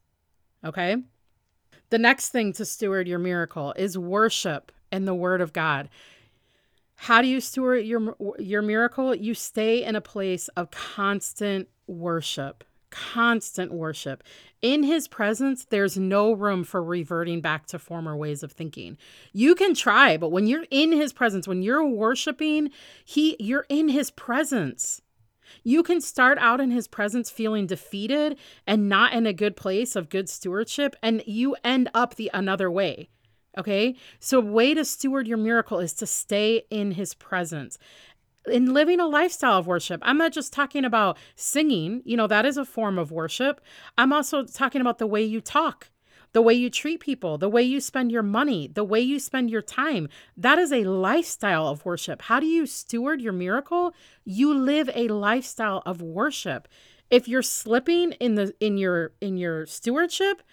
Okay? 0.64 0.98
The 1.90 1.98
next 1.98 2.30
thing 2.30 2.52
to 2.54 2.64
steward 2.64 3.08
your 3.08 3.18
miracle 3.18 3.72
is 3.76 3.96
worship 3.96 4.72
and 4.92 5.06
the 5.06 5.14
word 5.14 5.40
of 5.40 5.52
God. 5.52 5.88
How 6.96 7.22
do 7.22 7.28
you 7.28 7.40
steward 7.40 7.86
your 7.86 8.16
your 8.38 8.62
miracle? 8.62 9.14
You 9.14 9.34
stay 9.34 9.84
in 9.84 9.94
a 9.94 10.00
place 10.00 10.48
of 10.48 10.70
constant 10.70 11.68
worship. 11.86 12.64
Constant 12.90 13.72
worship. 13.72 14.22
In 14.62 14.82
his 14.82 15.06
presence, 15.06 15.66
there's 15.66 15.96
no 15.96 16.32
room 16.32 16.64
for 16.64 16.82
reverting 16.82 17.40
back 17.40 17.66
to 17.66 17.78
former 17.78 18.16
ways 18.16 18.42
of 18.42 18.50
thinking. 18.50 18.96
You 19.32 19.54
can 19.54 19.74
try, 19.74 20.16
but 20.16 20.30
when 20.30 20.46
you're 20.46 20.66
in 20.70 20.92
his 20.92 21.12
presence, 21.12 21.46
when 21.46 21.62
you're 21.62 21.86
worshiping, 21.86 22.70
he 23.04 23.36
you're 23.38 23.66
in 23.68 23.88
his 23.88 24.10
presence. 24.10 25.02
You 25.64 25.82
can 25.82 26.00
start 26.00 26.38
out 26.38 26.60
in 26.60 26.70
his 26.70 26.88
presence 26.88 27.30
feeling 27.30 27.66
defeated 27.66 28.38
and 28.66 28.88
not 28.88 29.12
in 29.12 29.26
a 29.26 29.32
good 29.32 29.56
place 29.56 29.96
of 29.96 30.08
good 30.08 30.28
stewardship, 30.28 30.96
and 31.02 31.22
you 31.26 31.56
end 31.64 31.88
up 31.94 32.14
the 32.16 32.30
another 32.34 32.70
way. 32.70 33.08
Okay. 33.56 33.96
So, 34.20 34.38
way 34.40 34.74
to 34.74 34.84
steward 34.84 35.26
your 35.26 35.38
miracle 35.38 35.80
is 35.80 35.92
to 35.94 36.06
stay 36.06 36.62
in 36.70 36.92
his 36.92 37.14
presence. 37.14 37.78
in 38.50 38.72
living 38.72 39.00
a 39.00 39.06
lifestyle 39.06 39.58
of 39.58 39.66
worship. 39.66 40.00
I'm 40.04 40.16
not 40.18 40.32
just 40.32 40.52
talking 40.52 40.84
about 40.84 41.18
singing, 41.36 42.02
you 42.04 42.16
know, 42.16 42.26
that 42.26 42.46
is 42.46 42.56
a 42.56 42.64
form 42.64 42.98
of 42.98 43.12
worship. 43.12 43.60
I'm 43.98 44.12
also 44.12 44.44
talking 44.44 44.80
about 44.80 44.98
the 44.98 45.06
way 45.06 45.22
you 45.22 45.40
talk, 45.40 45.90
the 46.38 46.42
way 46.42 46.54
you 46.54 46.70
treat 46.70 47.00
people, 47.00 47.36
the 47.36 47.48
way 47.48 47.64
you 47.64 47.80
spend 47.80 48.12
your 48.12 48.22
money, 48.22 48.68
the 48.68 48.84
way 48.84 49.00
you 49.00 49.18
spend 49.18 49.50
your 49.50 49.60
time. 49.60 50.08
That 50.36 50.56
is 50.56 50.70
a 50.70 50.84
lifestyle 50.84 51.66
of 51.66 51.84
worship. 51.84 52.22
How 52.22 52.38
do 52.38 52.46
you 52.46 52.64
steward 52.64 53.20
your 53.20 53.32
miracle? 53.32 53.92
You 54.24 54.54
live 54.54 54.88
a 54.94 55.08
lifestyle 55.08 55.82
of 55.84 56.00
worship. 56.00 56.68
If 57.10 57.26
you're 57.26 57.42
slipping 57.42 58.12
in 58.20 58.36
the 58.36 58.54
in 58.60 58.78
your 58.78 59.14
in 59.20 59.36
your 59.36 59.66
stewardship, 59.66 60.44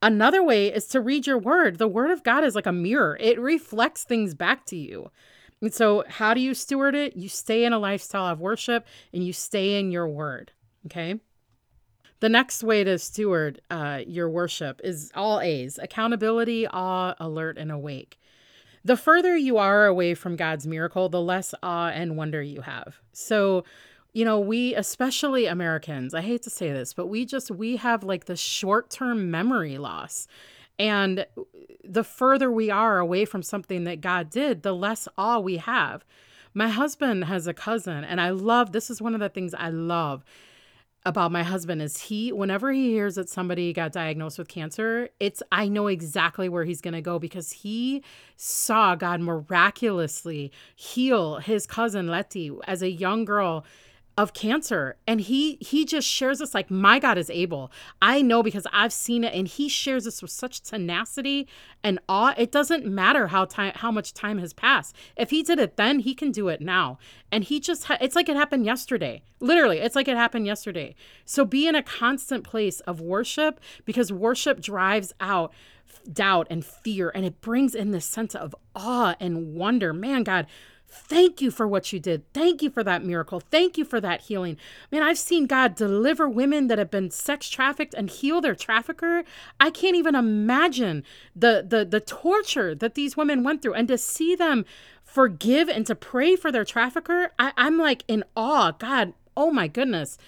another 0.00 0.42
way 0.42 0.72
is 0.72 0.86
to 0.86 1.02
read 1.02 1.26
your 1.26 1.36
word. 1.36 1.76
The 1.76 1.86
word 1.86 2.12
of 2.12 2.24
God 2.24 2.42
is 2.42 2.54
like 2.54 2.64
a 2.64 2.72
mirror. 2.72 3.18
It 3.20 3.38
reflects 3.38 4.04
things 4.04 4.32
back 4.32 4.64
to 4.68 4.76
you. 4.78 5.10
And 5.60 5.74
so, 5.74 6.02
how 6.08 6.32
do 6.32 6.40
you 6.40 6.54
steward 6.54 6.94
it? 6.94 7.14
You 7.14 7.28
stay 7.28 7.66
in 7.66 7.74
a 7.74 7.78
lifestyle 7.78 8.32
of 8.32 8.40
worship 8.40 8.86
and 9.12 9.22
you 9.22 9.34
stay 9.34 9.78
in 9.78 9.90
your 9.90 10.08
word. 10.08 10.52
Okay. 10.86 11.20
The 12.20 12.28
next 12.28 12.62
way 12.62 12.82
to 12.84 12.98
steward 12.98 13.60
uh, 13.70 14.00
your 14.06 14.30
worship 14.30 14.80
is 14.82 15.10
all 15.14 15.40
A's 15.40 15.78
accountability, 15.78 16.66
awe, 16.66 17.14
alert, 17.20 17.58
and 17.58 17.70
awake. 17.70 18.18
The 18.84 18.96
further 18.96 19.36
you 19.36 19.58
are 19.58 19.86
away 19.86 20.14
from 20.14 20.36
God's 20.36 20.66
miracle, 20.66 21.08
the 21.08 21.20
less 21.20 21.54
awe 21.62 21.88
and 21.88 22.16
wonder 22.16 22.40
you 22.40 22.62
have. 22.62 23.00
So, 23.12 23.64
you 24.12 24.24
know, 24.24 24.40
we, 24.40 24.74
especially 24.74 25.46
Americans, 25.46 26.14
I 26.14 26.22
hate 26.22 26.42
to 26.42 26.50
say 26.50 26.72
this, 26.72 26.94
but 26.94 27.08
we 27.08 27.26
just, 27.26 27.50
we 27.50 27.76
have 27.76 28.02
like 28.02 28.24
the 28.24 28.36
short 28.36 28.88
term 28.88 29.30
memory 29.30 29.76
loss. 29.76 30.26
And 30.78 31.26
the 31.84 32.04
further 32.04 32.50
we 32.50 32.70
are 32.70 32.98
away 32.98 33.24
from 33.24 33.42
something 33.42 33.84
that 33.84 34.00
God 34.00 34.30
did, 34.30 34.62
the 34.62 34.74
less 34.74 35.08
awe 35.18 35.38
we 35.38 35.56
have. 35.58 36.04
My 36.54 36.68
husband 36.68 37.24
has 37.24 37.46
a 37.46 37.54
cousin, 37.54 38.04
and 38.04 38.20
I 38.20 38.30
love 38.30 38.72
this 38.72 38.88
is 38.88 39.02
one 39.02 39.14
of 39.14 39.20
the 39.20 39.28
things 39.28 39.52
I 39.52 39.68
love 39.68 40.24
about 41.06 41.30
my 41.30 41.44
husband 41.44 41.80
is 41.80 41.96
he 41.98 42.32
whenever 42.32 42.72
he 42.72 42.90
hears 42.90 43.14
that 43.14 43.28
somebody 43.28 43.72
got 43.72 43.92
diagnosed 43.92 44.38
with 44.38 44.48
cancer 44.48 45.08
it's 45.20 45.40
i 45.52 45.68
know 45.68 45.86
exactly 45.86 46.48
where 46.48 46.64
he's 46.64 46.80
going 46.80 46.92
to 46.92 47.00
go 47.00 47.16
because 47.16 47.52
he 47.52 48.02
saw 48.36 48.96
god 48.96 49.20
miraculously 49.20 50.50
heal 50.74 51.36
his 51.36 51.64
cousin 51.64 52.08
letty 52.08 52.50
as 52.66 52.82
a 52.82 52.90
young 52.90 53.24
girl 53.24 53.64
of 54.16 54.32
cancer. 54.32 54.96
And 55.06 55.20
he 55.20 55.56
he 55.60 55.84
just 55.84 56.08
shares 56.08 56.38
this 56.38 56.54
like 56.54 56.70
my 56.70 56.98
god 56.98 57.18
is 57.18 57.30
able. 57.30 57.70
I 58.00 58.22
know 58.22 58.42
because 58.42 58.66
i've 58.72 58.92
seen 58.92 59.24
it 59.24 59.34
and 59.34 59.46
he 59.46 59.68
shares 59.68 60.04
this 60.04 60.22
with 60.22 60.30
such 60.30 60.62
tenacity 60.62 61.46
and 61.84 61.98
awe. 62.08 62.34
It 62.36 62.50
doesn't 62.50 62.86
matter 62.86 63.28
how 63.28 63.44
time 63.44 63.72
how 63.76 63.90
much 63.90 64.14
time 64.14 64.38
has 64.38 64.52
passed. 64.52 64.96
If 65.16 65.30
he 65.30 65.42
did 65.42 65.58
it 65.58 65.76
then 65.76 66.00
he 66.00 66.14
can 66.14 66.32
do 66.32 66.48
it 66.48 66.60
now. 66.60 66.98
And 67.30 67.44
he 67.44 67.60
just 67.60 67.84
ha- 67.84 67.98
it's 68.00 68.16
like 68.16 68.28
it 68.28 68.36
happened 68.36 68.64
yesterday. 68.64 69.22
Literally 69.40 69.78
it's 69.78 69.96
like 69.96 70.08
it 70.08 70.16
happened 70.16 70.46
yesterday. 70.46 70.94
So 71.26 71.44
be 71.44 71.66
in 71.66 71.74
a 71.74 71.82
constant 71.82 72.42
place 72.42 72.80
of 72.80 73.00
worship 73.00 73.60
because 73.84 74.12
worship 74.12 74.60
drives 74.60 75.12
out 75.20 75.52
doubt 76.10 76.46
and 76.50 76.64
fear 76.64 77.10
and 77.14 77.24
it 77.24 77.40
brings 77.40 77.74
in 77.74 77.90
this 77.90 78.06
sense 78.06 78.34
of 78.34 78.54
awe 78.74 79.14
and 79.20 79.54
wonder. 79.54 79.92
Man 79.92 80.22
god 80.22 80.46
Thank 80.88 81.40
you 81.40 81.50
for 81.50 81.66
what 81.66 81.92
you 81.92 81.98
did. 81.98 82.30
Thank 82.32 82.62
you 82.62 82.70
for 82.70 82.84
that 82.84 83.04
miracle. 83.04 83.40
Thank 83.40 83.76
you 83.76 83.84
for 83.84 84.00
that 84.00 84.22
healing. 84.22 84.56
Man, 84.90 85.02
I've 85.02 85.18
seen 85.18 85.46
God 85.46 85.74
deliver 85.74 86.28
women 86.28 86.68
that 86.68 86.78
have 86.78 86.90
been 86.90 87.10
sex 87.10 87.48
trafficked 87.48 87.94
and 87.94 88.08
heal 88.08 88.40
their 88.40 88.54
trafficker. 88.54 89.24
I 89.60 89.70
can't 89.70 89.96
even 89.96 90.14
imagine 90.14 91.04
the 91.34 91.64
the 91.68 91.84
the 91.84 92.00
torture 92.00 92.74
that 92.74 92.94
these 92.94 93.16
women 93.16 93.42
went 93.42 93.62
through 93.62 93.74
and 93.74 93.88
to 93.88 93.98
see 93.98 94.34
them 94.34 94.64
forgive 95.02 95.68
and 95.68 95.86
to 95.86 95.94
pray 95.94 96.36
for 96.36 96.50
their 96.52 96.64
trafficker. 96.64 97.32
I, 97.38 97.52
I'm 97.56 97.78
like 97.78 98.04
in 98.08 98.24
awe. 98.36 98.72
God, 98.72 99.12
oh 99.36 99.50
my 99.50 99.68
goodness 99.68 100.18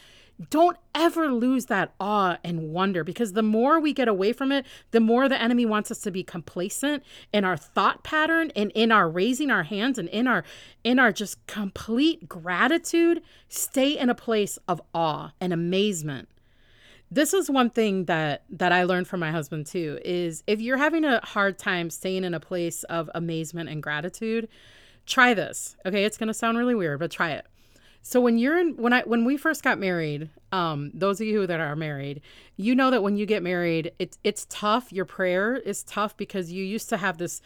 don't 0.51 0.77
ever 0.95 1.29
lose 1.29 1.67
that 1.67 1.95
awe 1.99 2.39
and 2.45 2.73
wonder 2.73 3.03
because 3.03 3.33
the 3.33 3.43
more 3.43 3.81
we 3.81 3.93
get 3.93 4.07
away 4.07 4.33
from 4.33 4.53
it, 4.53 4.65
the 4.93 5.01
more 5.01 5.29
the 5.29 5.41
enemy 5.41 5.67
wants 5.67 5.91
us 5.91 6.01
to 6.03 6.11
be 6.11 6.23
complacent 6.23 7.03
in 7.33 7.45
our 7.45 7.57
thought 7.57 8.05
pattern 8.05 8.53
and 8.55 8.71
in 8.73 8.93
our 8.93 9.09
raising 9.09 9.51
our 9.51 9.65
hands 9.65 9.99
and 9.99 10.09
in 10.11 10.27
our 10.27 10.45
in 10.85 10.99
our 10.99 11.13
just 11.13 11.45
complete 11.47 12.29
gratitude, 12.29 13.23
stay 13.49 13.99
in 13.99 14.09
a 14.09 14.15
place 14.15 14.59
of 14.69 14.81
awe 14.95 15.33
and 15.41 15.53
amazement. 15.53 16.29
This 17.11 17.35
is 17.35 17.51
one 17.51 17.71
thing 17.71 18.05
that 18.05 18.45
that 18.51 18.71
I 18.71 18.85
learned 18.85 19.09
from 19.09 19.21
my 19.21 19.33
husband 19.33 19.67
too 19.67 19.99
is 20.05 20.45
if 20.47 20.61
you're 20.61 20.77
having 20.77 21.05
a 21.05 21.21
hard 21.25 21.59
time 21.59 21.91
staying 21.91 22.23
in 22.23 22.35
a 22.35 22.41
place 22.41 22.85
of 22.85 23.11
amazement 23.15 23.71
and 23.71 23.83
gratitude, 23.83 24.49
try 25.05 25.35
this. 25.35 25.77
Okay, 25.85 26.05
it's 26.05 26.19
going 26.19 26.29
to 26.29 26.35
sound 26.35 26.59
really 26.59 26.77
weird, 26.77 27.01
but 27.01 27.11
try 27.11 27.33
it 27.33 27.47
so 28.09 28.23
when 28.23 28.39
you're 28.39 28.59
in 28.59 28.75
when 28.79 28.95
I 28.95 29.03
when 29.03 29.27
we 29.27 29.37
first 29.37 29.63
got 29.63 29.79
married, 29.79 30.31
um, 30.51 30.91
those 30.95 31.21
of 31.21 31.27
you 31.27 31.47
that 31.47 31.61
are 31.61 31.77
married, 31.77 32.23
you 32.57 32.75
know 32.75 32.91
that 32.91 33.03
when 33.03 33.19
you 33.19 33.27
get 33.27 33.43
married, 33.43 33.93
it's 33.99 34.17
it's 34.25 34.47
tough. 34.49 34.91
Your 34.91 35.05
prayer 35.05 35.57
is 35.57 35.83
tough 35.83 36.17
because 36.17 36.51
you 36.51 36.65
used 36.65 36.89
to 36.89 36.97
have 36.97 37.19
this 37.19 37.43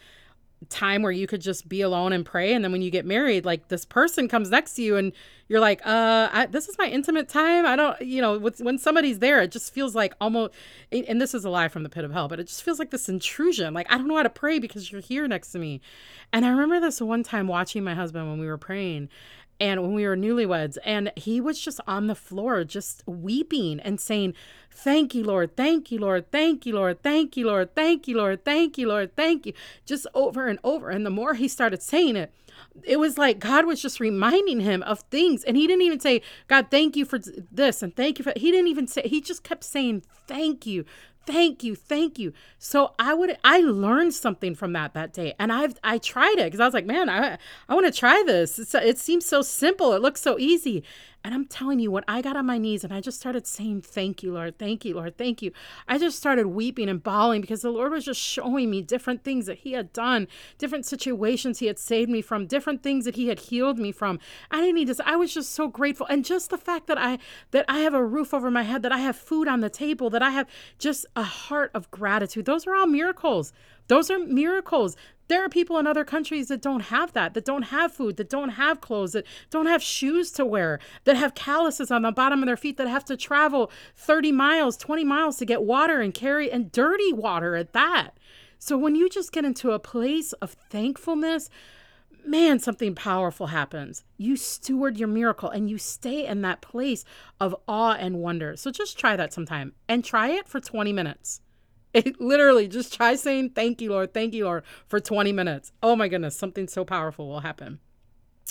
time 0.69 1.01
where 1.01 1.11
you 1.11 1.27
could 1.27 1.41
just 1.41 1.67
be 1.67 1.81
alone 1.81 2.13
and 2.13 2.25
pray. 2.25 2.53
And 2.53 2.63
then 2.63 2.71
when 2.71 2.81
you 2.81 2.89
get 2.89 3.05
married 3.05 3.43
like 3.43 3.67
this 3.67 3.83
person 3.83 4.29
comes 4.29 4.49
next 4.51 4.75
to 4.75 4.81
you 4.81 4.95
and 4.95 5.11
you're 5.49 5.59
like 5.59 5.85
uh 5.85 6.29
I, 6.31 6.45
this 6.45 6.69
is 6.69 6.77
my 6.77 6.87
intimate 6.87 7.27
time. 7.27 7.65
I 7.65 7.75
don't 7.75 8.01
you 8.01 8.21
know 8.21 8.37
with, 8.39 8.61
when 8.61 8.77
somebody's 8.77 9.19
there 9.19 9.41
it 9.41 9.51
just 9.51 9.73
feels 9.73 9.95
like 9.95 10.13
almost 10.21 10.53
and 10.93 11.19
this 11.19 11.33
is 11.33 11.43
a 11.43 11.49
lie 11.49 11.67
from 11.67 11.83
the 11.83 11.89
pit 11.89 12.05
of 12.05 12.13
hell 12.13 12.29
but 12.29 12.39
it 12.39 12.47
just 12.47 12.63
feels 12.63 12.79
like 12.79 12.91
this 12.91 13.09
intrusion. 13.09 13.73
Like 13.73 13.91
i 13.91 13.97
don't 13.97 14.07
know 14.07 14.15
how 14.15 14.23
to 14.23 14.29
pray 14.29 14.59
because 14.59 14.93
you're 14.93 15.01
here 15.01 15.27
next 15.27 15.51
to 15.51 15.59
me. 15.59 15.81
And 16.31 16.45
i 16.45 16.49
remember 16.49 16.79
this 16.79 17.01
one 17.01 17.23
time 17.23 17.47
watching 17.47 17.83
my 17.83 17.95
husband 17.95 18.29
when 18.29 18.39
we 18.39 18.47
were 18.47 18.57
praying 18.57 19.09
and 19.63 19.81
when 19.81 19.93
we 19.93 20.05
were 20.05 20.17
newlyweds 20.17 20.77
and 20.83 21.09
he 21.15 21.39
was 21.39 21.57
just 21.57 21.79
on 21.87 22.07
the 22.07 22.15
floor 22.15 22.65
just 22.65 23.01
weeping 23.07 23.79
and 23.79 23.97
saying 23.97 24.33
thank 24.69 25.15
you 25.15 25.23
lord. 25.23 25.55
Thank 25.55 25.89
you 25.89 25.99
lord. 25.99 26.29
Thank 26.31 26.65
you 26.65 26.75
lord. 26.75 27.01
Thank 27.01 27.37
you 27.37 27.47
lord. 27.47 27.73
Thank 27.73 28.05
you 28.05 28.17
lord. 28.17 28.43
Thank 28.43 28.77
you 28.77 28.89
lord. 28.89 29.15
Thank 29.15 29.45
you. 29.45 29.53
Just 29.85 30.05
over 30.13 30.47
and 30.47 30.59
over. 30.65 30.89
And 30.89 31.05
the 31.05 31.09
more 31.09 31.35
he 31.35 31.47
started 31.47 31.81
saying 31.81 32.17
it 32.17 32.33
it 32.83 32.97
was 32.97 33.17
like 33.17 33.39
God 33.39 33.65
was 33.65 33.81
just 33.81 33.99
reminding 33.99 34.59
him 34.59 34.83
of 34.83 34.99
things. 35.11 35.43
And 35.43 35.55
he 35.55 35.65
didn't 35.67 35.83
even 35.83 35.99
say, 35.99 36.21
God, 36.47 36.67
thank 36.69 36.95
you 36.95 37.05
for 37.05 37.19
this 37.19 37.81
and 37.81 37.95
thank 37.95 38.19
you 38.19 38.23
for, 38.23 38.33
he 38.35 38.51
didn't 38.51 38.67
even 38.67 38.87
say, 38.87 39.03
he 39.05 39.21
just 39.21 39.43
kept 39.43 39.63
saying, 39.63 40.03
thank 40.27 40.65
you, 40.65 40.85
thank 41.25 41.63
you 41.63 41.75
thank 41.75 42.19
you. 42.19 42.33
So 42.57 42.93
i 42.99 43.13
would 43.13 43.37
i 43.43 43.59
learned 43.59 44.13
something 44.13 44.55
from 44.55 44.73
that 44.73 44.93
that 44.93 45.13
day 45.13 45.33
and 45.39 45.51
i've 45.51 45.75
i 45.83 45.97
tried 45.97 46.35
it 46.37 46.45
because 46.45 46.59
i 46.59 46.65
was 46.65 46.73
like 46.73 46.85
man 46.85 47.09
i 47.09 47.37
i 47.69 47.73
want 47.73 47.85
to 47.91 47.97
try 47.97 48.23
this. 48.25 48.59
It's, 48.59 48.75
it 48.75 48.97
seems 48.97 49.25
so 49.25 49.41
simple. 49.41 49.93
It 49.93 50.01
looks 50.01 50.21
so 50.21 50.37
easy 50.39 50.83
and 51.23 51.33
I'm 51.33 51.45
telling 51.45 51.79
you, 51.79 51.91
when 51.91 52.03
I 52.07 52.21
got 52.21 52.35
on 52.35 52.45
my 52.45 52.57
knees 52.57 52.83
and 52.83 52.93
I 52.93 52.99
just 52.99 53.19
started 53.19 53.47
saying, 53.47 53.81
Thank 53.81 54.23
you, 54.23 54.33
Lord, 54.33 54.57
thank 54.57 54.83
you, 54.83 54.95
Lord, 54.95 55.17
thank 55.17 55.41
you, 55.41 55.51
I 55.87 55.97
just 55.97 56.17
started 56.17 56.47
weeping 56.47 56.89
and 56.89 57.01
bawling 57.01 57.41
because 57.41 57.61
the 57.61 57.69
Lord 57.69 57.91
was 57.91 58.05
just 58.05 58.19
showing 58.19 58.69
me 58.69 58.81
different 58.81 59.23
things 59.23 59.45
that 59.45 59.59
He 59.59 59.73
had 59.73 59.93
done, 59.93 60.27
different 60.57 60.85
situations 60.85 61.59
He 61.59 61.67
had 61.67 61.79
saved 61.79 62.09
me 62.09 62.21
from, 62.21 62.47
different 62.47 62.83
things 62.83 63.05
that 63.05 63.15
He 63.15 63.27
had 63.27 63.39
healed 63.39 63.79
me 63.79 63.91
from. 63.91 64.19
I 64.51 64.59
didn't 64.59 64.75
need 64.75 64.87
this. 64.87 65.01
I 65.05 65.15
was 65.15 65.33
just 65.33 65.51
so 65.51 65.67
grateful. 65.67 66.07
And 66.07 66.25
just 66.25 66.49
the 66.49 66.57
fact 66.57 66.87
that 66.87 66.97
I 66.97 67.19
that 67.51 67.65
I 67.67 67.79
have 67.79 67.93
a 67.93 68.03
roof 68.03 68.33
over 68.33 68.51
my 68.51 68.63
head, 68.63 68.81
that 68.83 68.91
I 68.91 68.99
have 68.99 69.15
food 69.15 69.47
on 69.47 69.61
the 69.61 69.69
table, 69.69 70.09
that 70.09 70.21
I 70.21 70.31
have 70.31 70.47
just 70.77 71.05
a 71.15 71.23
heart 71.23 71.71
of 71.73 71.89
gratitude. 71.91 72.45
Those 72.45 72.67
are 72.67 72.75
all 72.75 72.87
miracles. 72.87 73.53
Those 73.87 74.09
are 74.09 74.19
miracles. 74.19 74.95
There 75.27 75.43
are 75.43 75.49
people 75.49 75.77
in 75.77 75.87
other 75.87 76.03
countries 76.03 76.49
that 76.49 76.61
don't 76.61 76.81
have 76.81 77.13
that, 77.13 77.33
that 77.33 77.45
don't 77.45 77.63
have 77.63 77.93
food, 77.93 78.17
that 78.17 78.29
don't 78.29 78.49
have 78.49 78.81
clothes, 78.81 79.13
that 79.13 79.25
don't 79.49 79.67
have 79.67 79.81
shoes 79.81 80.31
to 80.33 80.45
wear, 80.45 80.79
that 81.05 81.15
have 81.15 81.33
calluses 81.33 81.91
on 81.91 82.01
the 82.01 82.11
bottom 82.11 82.41
of 82.43 82.45
their 82.45 82.57
feet, 82.57 82.77
that 82.77 82.87
have 82.87 83.05
to 83.05 83.17
travel 83.17 83.71
30 83.95 84.31
miles, 84.31 84.77
20 84.77 85.03
miles 85.03 85.37
to 85.37 85.45
get 85.45 85.63
water 85.63 86.01
and 86.01 86.13
carry, 86.13 86.51
and 86.51 86.71
dirty 86.71 87.13
water 87.13 87.55
at 87.55 87.73
that. 87.73 88.11
So 88.59 88.77
when 88.77 88.95
you 88.95 89.09
just 89.09 89.31
get 89.31 89.45
into 89.45 89.71
a 89.71 89.79
place 89.79 90.33
of 90.33 90.55
thankfulness, 90.69 91.49
man, 92.25 92.59
something 92.59 92.95
powerful 92.95 93.47
happens. 93.47 94.03
You 94.17 94.37
steward 94.37 94.97
your 94.97 95.07
miracle 95.07 95.49
and 95.49 95.69
you 95.69 95.77
stay 95.77 96.25
in 96.25 96.41
that 96.41 96.61
place 96.61 97.03
of 97.39 97.55
awe 97.67 97.93
and 97.93 98.19
wonder. 98.19 98.55
So 98.55 98.71
just 98.71 98.97
try 98.97 99.15
that 99.15 99.33
sometime 99.33 99.73
and 99.87 100.03
try 100.03 100.29
it 100.29 100.47
for 100.47 100.59
20 100.59 100.93
minutes. 100.93 101.41
It 102.05 102.19
literally 102.19 102.67
just 102.67 102.93
try 102.93 103.15
saying 103.15 103.51
thank 103.51 103.79
you, 103.79 103.91
Lord, 103.91 104.13
thank 104.13 104.33
you, 104.33 104.45
Lord, 104.45 104.63
for 104.87 104.99
20 104.99 105.31
minutes. 105.31 105.71
Oh 105.83 105.95
my 105.95 106.07
goodness, 106.07 106.35
something 106.35 106.67
so 106.67 106.83
powerful 106.83 107.27
will 107.27 107.41
happen. 107.41 107.79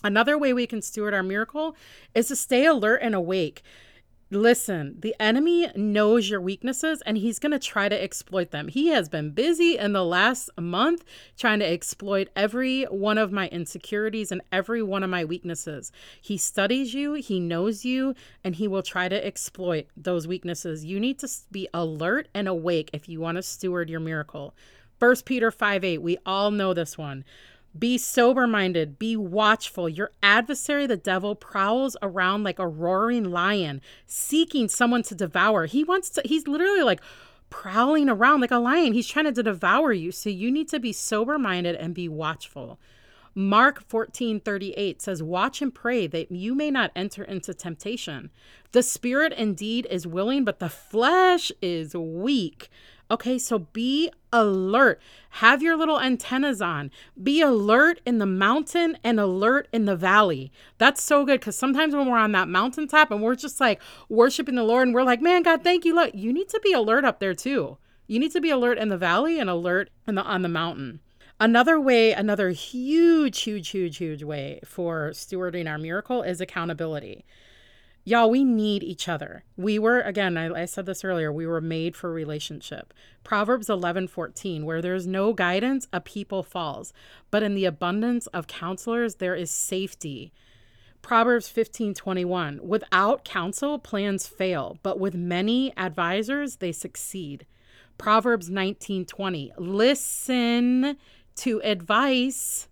Another 0.05 0.39
way 0.39 0.53
we 0.53 0.67
can 0.67 0.81
steward 0.81 1.13
our 1.13 1.23
miracle 1.23 1.77
is 2.15 2.29
to 2.29 2.37
stay 2.37 2.67
alert 2.67 3.01
and 3.03 3.15
awake. 3.15 3.63
Listen, 4.33 4.97
the 4.99 5.14
enemy 5.21 5.68
knows 5.77 6.31
your 6.31 6.40
weaknesses 6.40 7.03
and 7.05 7.18
he's 7.18 7.38
going 7.38 7.53
to 7.53 7.59
try 7.59 7.90
to 7.90 8.03
exploit 8.03 8.51
them. 8.51 8.68
He 8.68 8.87
has 8.88 9.11
been 9.11 9.33
busy 9.33 9.77
in 9.77 9.92
the 9.92 10.07
last 10.07 10.49
month 10.59 11.05
trying 11.37 11.59
to 11.59 11.71
exploit 11.71 12.31
every 12.35 12.85
one 12.85 13.18
of 13.18 13.31
my 13.31 13.49
insecurities 13.49 14.33
and 14.33 14.40
every 14.51 14.83
one 14.83 15.03
of 15.03 15.11
my 15.11 15.23
weaknesses. 15.23 15.92
He 16.23 16.38
studies 16.38 16.95
you, 16.95 17.12
he 17.12 17.40
knows 17.40 17.85
you, 17.85 18.14
and 18.42 18.55
he 18.55 18.66
will 18.66 18.83
try 18.83 19.07
to 19.07 19.23
exploit 19.23 19.88
those 19.99 20.27
weaknesses. 20.27 20.83
You 20.83 20.99
need 20.99 21.18
to 21.18 21.29
be 21.51 21.68
alert 21.75 22.29
and 22.33 22.49
awake 22.49 22.88
if 22.95 23.11
you 23.11 23.21
want 23.21 23.37
to 23.37 23.42
steward 23.42 23.90
your 23.90 24.01
miracle. 24.01 24.55
1 24.99 25.16
Peter 25.27 25.51
5 25.51 25.85
8, 25.85 25.99
we 25.99 26.16
all 26.25 26.51
know 26.51 26.73
this 26.73 26.97
one. 26.97 27.25
Be 27.79 27.97
sober 27.97 28.47
minded, 28.47 28.99
be 28.99 29.17
watchful. 29.17 29.89
Your 29.89 30.13
adversary, 30.23 30.87
the 30.87 30.97
devil, 30.97 31.35
prowls 31.35 31.97
around 32.03 32.43
like 32.43 32.59
a 32.59 32.69
roaring 32.69 33.25
lion, 33.25 33.81
seeking 34.07 34.69
someone 34.69 35.03
to 35.05 35.15
devour. 35.15 35.67
He 35.67 35.83
wants 35.83 36.11
to, 36.11 36.23
he's 36.25 36.47
literally 36.47 36.83
like 36.83 37.01
prowling 37.49 38.09
around 38.09 38.41
like 38.41 38.51
a 38.51 38.59
lion. 38.59 38.93
He's 38.93 39.09
trying 39.09 39.33
to 39.33 39.43
devour 39.43 39.93
you. 39.93 40.13
So 40.13 40.29
you 40.29 40.51
need 40.51 40.69
to 40.69 40.81
be 40.81 40.93
sober 40.93 41.39
minded 41.39 41.77
and 41.77 41.95
be 41.95 42.09
watchful. 42.09 42.79
Mark 43.35 43.83
14 43.89 44.41
38 44.41 45.01
says, 45.01 45.23
Watch 45.23 45.63
and 45.63 45.75
pray 45.75 46.07
that 46.07 46.31
you 46.31 46.55
may 46.55 46.71
not 46.71 46.93
enter 46.95 47.25
into 47.25 47.55
temptation. 47.55 48.31
The 48.73 48.83
spirit 48.83 49.33
indeed 49.33 49.87
is 49.91 50.07
willing, 50.07 50.45
but 50.45 50.59
the 50.59 50.69
flesh 50.69 51.51
is 51.63 51.95
weak. 51.95 52.69
Okay, 53.12 53.38
so 53.38 53.59
be 53.59 54.11
alert. 54.33 54.98
Have 55.29 55.62
your 55.62 55.77
little 55.77 56.01
antennas 56.01 56.62
on. 56.62 56.90
Be 57.22 57.42
alert 57.42 58.01
in 58.07 58.16
the 58.16 58.25
mountain 58.25 58.96
and 59.05 59.20
alert 59.20 59.68
in 59.70 59.85
the 59.85 59.96
valley. 59.96 60.51
That's 60.79 61.03
so 61.03 61.27
good 61.27 61.40
because 61.40 61.55
sometimes 61.55 61.94
when 61.94 62.09
we're 62.11 62.16
on 62.16 62.33
that 62.33 62.48
mountaintop 62.48 63.11
and 63.11 63.20
we're 63.20 63.35
just 63.35 63.61
like 63.61 63.83
worshiping 64.09 64.55
the 64.55 64.64
Lord 64.64 64.88
and 64.88 64.94
we're 64.94 65.03
like, 65.03 65.20
man, 65.20 65.42
God, 65.42 65.62
thank 65.62 65.85
you. 65.85 65.94
Look, 65.94 66.14
you 66.14 66.33
need 66.33 66.48
to 66.48 66.61
be 66.64 66.72
alert 66.72 67.05
up 67.05 67.20
there 67.20 67.35
too. 67.35 67.77
You 68.07 68.18
need 68.18 68.33
to 68.33 68.40
be 68.40 68.48
alert 68.48 68.79
in 68.79 68.88
the 68.88 68.96
valley 68.96 69.38
and 69.38 69.51
alert 69.51 69.90
in 70.09 70.14
the, 70.14 70.22
on 70.22 70.40
the 70.40 70.48
mountain. 70.48 71.01
Another 71.38 71.79
way, 71.79 72.12
another 72.12 72.48
huge, 72.48 73.42
huge, 73.42 73.68
huge, 73.68 73.98
huge 73.98 74.22
way 74.22 74.61
for 74.64 75.11
stewarding 75.11 75.70
our 75.70 75.77
miracle 75.77 76.22
is 76.22 76.40
accountability. 76.40 77.27
Y'all, 78.05 78.29
we 78.29 78.43
need 78.43 78.83
each 78.83 79.09
other. 79.09 79.45
We 79.57 79.79
were, 79.79 80.01
again, 80.01 80.37
I, 80.37 80.62
I, 80.62 80.65
said 80.65 80.87
this 80.87 81.05
earlier, 81.05 81.33
we 81.33 81.47
were 81.47 81.61
made 81.61 81.95
for 81.95 82.12
relationship. 82.12 82.93
Proverbs 83.23 83.71
11 83.71 84.09
14, 84.09 84.67
where 84.67 84.83
there's 84.83 85.07
no 85.07 85.33
guidance, 85.33 85.87
a 85.93 86.01
people 86.01 86.43
falls, 86.43 86.93
but 87.31 87.45
in 87.45 87.55
the 87.55 87.65
abundance 87.65 88.27
of 88.29 88.49
counselors, 88.49 89.17
there 89.17 89.37
is 89.37 89.53
safety. 89.53 90.33
Proverbs 91.01 91.49
15 91.49 91.95
21, 91.95 92.61
without 92.62 93.25
counsel, 93.25 93.79
plans 93.79 94.27
fail, 94.27 94.79
but 94.83 94.99
with 94.99 95.15
many 95.15 95.77
advisors, 95.77 96.57
they 96.57 96.73
succeed. 96.73 97.47
Proverbs 97.99 98.51
19 98.51 99.05
20, 99.05 99.53
listen 99.59 100.97
to 101.37 101.61
advice 101.62 102.67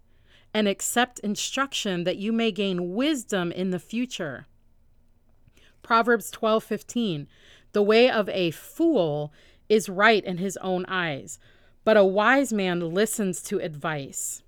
and 0.52 0.66
accept 0.66 1.20
instruction 1.20 2.02
that 2.02 2.16
you 2.16 2.32
may 2.32 2.50
gain 2.50 2.94
wisdom 2.94 3.52
in 3.52 3.70
the 3.70 3.78
future. 3.78 4.48
Proverbs 5.82 6.30
12:15 6.30 7.26
The 7.72 7.82
way 7.82 8.10
of 8.10 8.28
a 8.28 8.50
fool 8.50 9.32
is 9.68 9.88
right 9.88 10.24
in 10.24 10.38
his 10.38 10.56
own 10.58 10.84
eyes, 10.86 11.38
but 11.84 11.96
a 11.96 12.04
wise 12.04 12.52
man 12.52 12.80
listens 12.94 13.42
to 13.42 13.60
advice. 13.60 14.42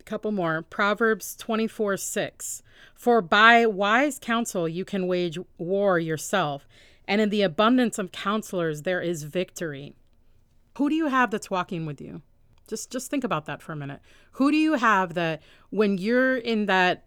A 0.00 0.02
couple 0.04 0.32
more. 0.32 0.62
Proverbs 0.62 1.36
24 1.36 1.96
6. 1.96 2.62
For 2.94 3.20
by 3.20 3.66
wise 3.66 4.18
counsel 4.18 4.68
you 4.68 4.84
can 4.84 5.06
wage 5.06 5.38
war 5.58 5.98
yourself, 5.98 6.66
and 7.06 7.20
in 7.20 7.30
the 7.30 7.42
abundance 7.42 7.98
of 7.98 8.12
counselors 8.12 8.82
there 8.82 9.00
is 9.00 9.22
victory. 9.22 9.94
Who 10.78 10.88
do 10.88 10.94
you 10.94 11.06
have 11.06 11.30
that's 11.30 11.50
walking 11.50 11.86
with 11.86 12.00
you? 12.00 12.22
Just 12.66 12.90
just 12.90 13.10
think 13.10 13.24
about 13.24 13.46
that 13.46 13.62
for 13.62 13.72
a 13.72 13.76
minute. 13.76 14.00
Who 14.32 14.50
do 14.50 14.56
you 14.56 14.74
have 14.74 15.14
that 15.14 15.42
when 15.70 15.98
you're 15.98 16.36
in 16.36 16.66
that 16.66 17.04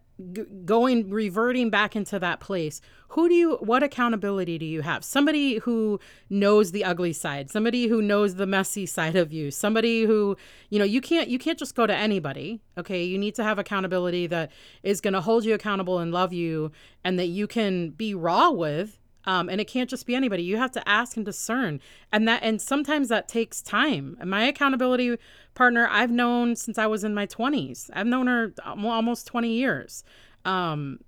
going 0.65 1.09
reverting 1.11 1.69
back 1.69 1.95
into 1.95 2.17
that 2.17 2.39
place 2.39 2.81
who 3.09 3.29
do 3.29 3.35
you 3.35 3.55
what 3.57 3.83
accountability 3.83 4.57
do 4.57 4.65
you 4.65 4.81
have? 4.81 5.03
Somebody 5.03 5.59
who 5.59 5.99
knows 6.29 6.71
the 6.71 6.83
ugly 6.83 7.13
side 7.13 7.49
somebody 7.49 7.87
who 7.87 8.01
knows 8.01 8.35
the 8.35 8.47
messy 8.47 8.85
side 8.85 9.15
of 9.15 9.31
you 9.31 9.51
somebody 9.51 10.03
who 10.03 10.35
you 10.69 10.79
know 10.79 10.85
you 10.85 11.01
can't 11.01 11.29
you 11.29 11.39
can't 11.39 11.59
just 11.59 11.75
go 11.75 11.87
to 11.87 11.95
anybody 11.95 12.61
okay? 12.77 13.03
You 13.03 13.17
need 13.17 13.35
to 13.35 13.43
have 13.43 13.59
accountability 13.59 14.27
that 14.27 14.51
is 14.83 15.01
going 15.01 15.13
to 15.13 15.21
hold 15.21 15.45
you 15.45 15.53
accountable 15.53 15.99
and 15.99 16.11
love 16.11 16.33
you 16.33 16.71
and 17.03 17.17
that 17.19 17.27
you 17.27 17.47
can 17.47 17.91
be 17.91 18.13
raw 18.13 18.49
with 18.49 18.99
um, 19.27 19.49
and 19.49 19.61
it 19.61 19.65
can't 19.65 19.89
just 19.89 20.07
be 20.07 20.15
anybody 20.15 20.41
you 20.41 20.57
have 20.57 20.71
to 20.71 20.89
ask 20.89 21.15
and 21.15 21.25
discern 21.25 21.79
and 22.11 22.27
that 22.27 22.41
and 22.41 22.59
sometimes 22.59 23.09
that 23.09 23.27
takes 23.27 23.61
time 23.61 24.17
my 24.25 24.43
accountability 24.43 25.17
partner 25.57 25.87
I've 25.91 26.11
known 26.11 26.55
since 26.55 26.77
I 26.77 26.85
was 26.85 27.03
in 27.03 27.15
my 27.15 27.25
20s. 27.25 27.89
I've 27.91 28.05
known 28.05 28.27
her 28.27 28.53
almost 28.63 29.25
20 29.25 29.51
years. 29.51 30.03
Um, 30.45 30.99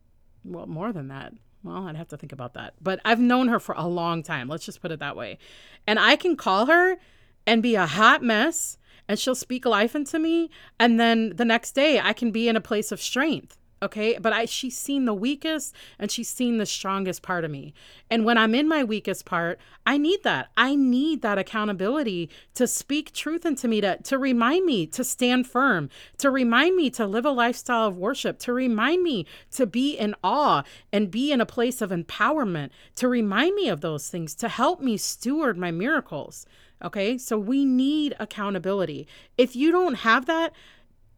well, 0.44 0.66
more 0.66 0.92
than 0.92 1.08
that. 1.10 1.34
Well, 1.64 1.88
I'd 1.88 1.96
have 1.96 2.08
to 2.10 2.18
think 2.18 2.32
about 2.32 2.56
that. 2.56 2.74
But 2.82 3.00
I've 3.06 3.20
known 3.20 3.48
her 3.50 3.60
for 3.60 3.76
a 3.78 3.88
long 3.88 4.24
time. 4.24 4.48
Let's 4.48 4.66
just 4.66 4.82
put 4.82 4.92
it 4.92 5.00
that 5.00 5.16
way. 5.16 5.38
And 5.86 6.00
I 6.00 6.16
can 6.16 6.36
call 6.36 6.66
her 6.66 6.98
and 7.46 7.62
be 7.62 7.76
a 7.76 7.86
hot 7.86 8.24
mess 8.24 8.78
and 9.08 9.20
she'll 9.20 9.36
speak 9.36 9.66
life 9.66 9.96
into 9.96 10.18
me. 10.18 10.50
And 10.80 11.00
then 11.00 11.36
the 11.36 11.46
next 11.46 11.74
day 11.74 12.00
I 12.00 12.14
can 12.14 12.32
be 12.32 12.50
in 12.50 12.56
a 12.56 12.62
place 12.62 12.92
of 12.92 13.00
strength 13.00 13.59
okay? 13.82 14.18
But 14.20 14.34
i 14.34 14.46
she's 14.46 14.78
seen 14.78 15.06
the 15.06 15.14
weakest 15.14 15.76
and 15.98 16.12
she's 16.12 16.30
seen 16.30 16.58
the 16.58 16.66
strongest 16.66 17.22
part 17.22 17.46
of 17.46 17.52
me. 17.52 17.74
And 18.10 18.26
when 18.26 18.38
i'm 18.38 18.56
in 18.56 18.68
my 18.68 18.84
weakest 18.84 19.26
part 19.26 19.60
i 19.86 19.98
need 19.98 20.24
that. 20.24 20.50
I 20.58 20.76
need 20.76 21.22
that 21.22 21.38
accountability 21.38 22.30
to 22.56 22.68
speak 22.68 23.12
truth 23.14 23.46
into 23.46 23.68
me 23.68 23.82
to 23.82 23.98
to 23.98 24.18
remind 24.18 24.66
me 24.66 24.86
to 24.88 25.04
stand 25.04 25.48
firm 25.48 25.90
to 26.18 26.30
remind 26.30 26.76
me 26.76 26.90
to 26.92 27.06
live 27.06 27.26
a 27.26 27.32
lifestyle 27.32 27.88
of 27.88 27.98
worship 27.98 28.40
to 28.40 28.54
remind 28.54 29.04
me 29.04 29.26
to 29.52 29.66
be 29.66 29.96
in 29.96 30.16
awe 30.24 30.64
and 30.92 31.12
be 31.12 31.32
in 31.32 31.42
a 31.42 31.46
place 31.46 31.82
of 31.82 31.92
empowerment 31.92 32.70
to 32.96 33.08
remind 33.08 33.56
me 33.56 33.70
of 33.70 33.82
those 33.82 34.10
things 34.10 34.36
to 34.36 34.48
help 34.48 34.82
me 34.82 34.98
steward 34.98 35.58
my 35.58 35.72
miracles 35.72 36.46
okay? 36.84 37.18
So 37.18 37.38
we 37.38 37.66
need 37.66 38.16
accountability. 38.20 39.08
If 39.38 39.56
you 39.56 39.72
don't 39.72 39.96
have 39.96 40.26
that 40.28 40.54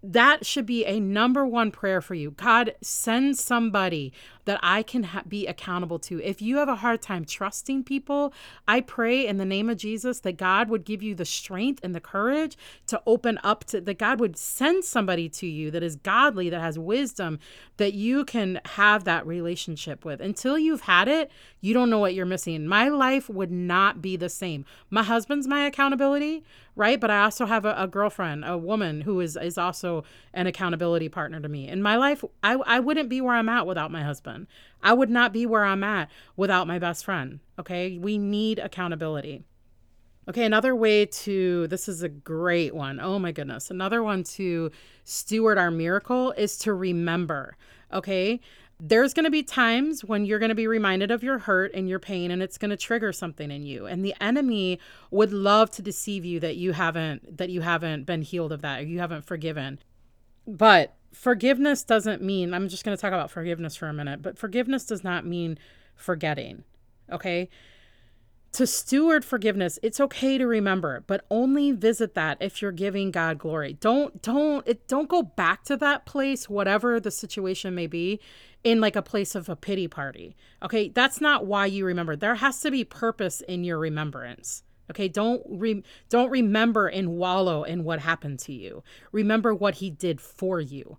that 0.03 0.45
should 0.45 0.65
be 0.65 0.85
a 0.85 0.99
number 0.99 1.45
one 1.45 1.71
prayer 1.71 2.01
for 2.01 2.15
you. 2.15 2.31
God, 2.31 2.75
send 2.81 3.37
somebody 3.37 4.13
that 4.45 4.59
I 4.63 4.83
can 4.83 5.03
ha- 5.03 5.23
be 5.27 5.47
accountable 5.47 5.99
to. 5.99 6.21
If 6.21 6.41
you 6.41 6.57
have 6.57 6.69
a 6.69 6.75
hard 6.75 7.01
time 7.01 7.25
trusting 7.25 7.83
people, 7.83 8.33
I 8.67 8.81
pray 8.81 9.25
in 9.25 9.37
the 9.37 9.45
name 9.45 9.69
of 9.69 9.77
Jesus 9.77 10.19
that 10.21 10.37
God 10.37 10.69
would 10.69 10.83
give 10.83 11.03
you 11.03 11.15
the 11.15 11.25
strength 11.25 11.79
and 11.83 11.93
the 11.93 11.99
courage 11.99 12.57
to 12.87 13.01
open 13.05 13.39
up 13.43 13.63
to 13.65 13.81
that 13.81 13.97
God 13.97 14.19
would 14.19 14.37
send 14.37 14.83
somebody 14.83 15.29
to 15.29 15.47
you 15.47 15.71
that 15.71 15.83
is 15.83 15.95
godly, 15.95 16.49
that 16.49 16.61
has 16.61 16.79
wisdom, 16.79 17.39
that 17.77 17.93
you 17.93 18.25
can 18.25 18.59
have 18.65 19.03
that 19.03 19.25
relationship 19.25 20.05
with. 20.05 20.21
Until 20.21 20.57
you've 20.57 20.81
had 20.81 21.07
it, 21.07 21.31
you 21.59 21.73
don't 21.73 21.89
know 21.89 21.99
what 21.99 22.13
you're 22.13 22.25
missing. 22.25 22.67
My 22.67 22.89
life 22.89 23.29
would 23.29 23.51
not 23.51 24.01
be 24.01 24.15
the 24.17 24.29
same. 24.29 24.65
My 24.89 25.03
husband's 25.03 25.47
my 25.47 25.65
accountability, 25.65 26.43
right? 26.75 26.99
But 26.99 27.11
I 27.11 27.23
also 27.23 27.45
have 27.45 27.65
a, 27.65 27.75
a 27.77 27.87
girlfriend, 27.87 28.45
a 28.45 28.57
woman 28.57 29.01
who 29.01 29.19
is 29.19 29.35
is 29.35 29.57
also 29.57 30.03
an 30.33 30.47
accountability 30.47 31.09
partner 31.09 31.39
to 31.39 31.49
me. 31.49 31.67
In 31.67 31.81
my 31.81 31.95
life, 31.95 32.23
I, 32.43 32.53
I 32.53 32.79
wouldn't 32.79 33.09
be 33.09 33.21
where 33.21 33.35
I'm 33.35 33.49
at 33.49 33.67
without 33.67 33.91
my 33.91 34.03
husband 34.03 34.30
husband. 34.31 34.47
I 34.83 34.93
would 34.93 35.09
not 35.09 35.33
be 35.33 35.45
where 35.45 35.65
I'm 35.65 35.83
at 35.83 36.09
without 36.35 36.67
my 36.67 36.79
best 36.79 37.05
friend. 37.05 37.39
Okay. 37.59 37.97
We 37.97 38.17
need 38.17 38.59
accountability. 38.59 39.43
Okay, 40.29 40.45
another 40.45 40.75
way 40.75 41.07
to, 41.07 41.67
this 41.67 41.89
is 41.89 42.03
a 42.03 42.09
great 42.09 42.75
one. 42.75 42.99
Oh 42.99 43.17
my 43.17 43.31
goodness. 43.31 43.71
Another 43.71 44.03
one 44.03 44.23
to 44.23 44.71
steward 45.03 45.57
our 45.57 45.71
miracle 45.71 46.31
is 46.33 46.57
to 46.59 46.73
remember. 46.73 47.57
Okay. 47.91 48.39
There's 48.79 49.13
going 49.13 49.25
to 49.25 49.31
be 49.31 49.43
times 49.43 50.03
when 50.03 50.25
you're 50.25 50.39
going 50.39 50.49
to 50.49 50.55
be 50.55 50.67
reminded 50.67 51.11
of 51.11 51.23
your 51.23 51.37
hurt 51.37 51.71
and 51.75 51.87
your 51.87 51.99
pain, 51.99 52.31
and 52.31 52.41
it's 52.41 52.57
going 52.57 52.71
to 52.71 52.77
trigger 52.77 53.13
something 53.13 53.51
in 53.51 53.63
you. 53.63 53.85
And 53.85 54.03
the 54.03 54.15
enemy 54.19 54.79
would 55.11 55.31
love 55.31 55.69
to 55.71 55.83
deceive 55.83 56.25
you 56.25 56.39
that 56.39 56.55
you 56.55 56.71
haven't 56.71 57.37
that 57.37 57.51
you 57.51 57.61
haven't 57.61 58.05
been 58.07 58.23
healed 58.23 58.51
of 58.51 58.61
that 58.61 58.81
or 58.81 58.85
you 58.85 58.97
haven't 58.97 59.23
forgiven. 59.23 59.77
But 60.47 60.95
forgiveness 61.13 61.83
doesn't 61.83 62.21
mean, 62.21 62.53
I'm 62.53 62.67
just 62.67 62.83
going 62.83 62.95
to 62.95 63.01
talk 63.01 63.13
about 63.13 63.31
forgiveness 63.31 63.75
for 63.75 63.87
a 63.87 63.93
minute, 63.93 64.21
but 64.21 64.37
forgiveness 64.37 64.85
does 64.85 65.03
not 65.03 65.25
mean 65.25 65.57
forgetting. 65.95 66.63
Okay. 67.11 67.49
To 68.53 68.67
steward 68.67 69.23
forgiveness, 69.23 69.79
it's 69.81 70.01
okay 70.01 70.37
to 70.37 70.45
remember, 70.45 71.05
but 71.07 71.25
only 71.31 71.71
visit 71.71 72.15
that 72.15 72.37
if 72.41 72.61
you're 72.61 72.73
giving 72.73 73.09
God 73.09 73.37
glory. 73.37 73.73
Don't 73.73 74.21
don't 74.21 74.67
it 74.67 74.89
don't 74.89 75.07
go 75.07 75.21
back 75.23 75.63
to 75.65 75.77
that 75.77 76.05
place 76.05 76.49
whatever 76.49 76.99
the 76.99 77.11
situation 77.11 77.73
may 77.73 77.87
be 77.87 78.19
in 78.65 78.81
like 78.81 78.97
a 78.97 79.01
place 79.01 79.35
of 79.35 79.47
a 79.47 79.55
pity 79.55 79.87
party. 79.87 80.35
Okay? 80.61 80.89
That's 80.89 81.21
not 81.21 81.45
why 81.45 81.65
you 81.67 81.85
remember. 81.85 82.17
There 82.17 82.35
has 82.35 82.59
to 82.61 82.71
be 82.71 82.83
purpose 82.83 83.39
in 83.39 83.63
your 83.63 83.79
remembrance. 83.79 84.63
Okay, 84.91 85.07
don't 85.07 85.41
re- 85.47 85.83
don't 86.09 86.29
remember 86.29 86.87
and 86.87 87.17
wallow 87.17 87.63
in 87.63 87.85
what 87.85 87.99
happened 87.99 88.39
to 88.39 88.53
you. 88.53 88.83
Remember 89.13 89.55
what 89.55 89.75
he 89.75 89.89
did 89.89 90.19
for 90.19 90.59
you. 90.59 90.97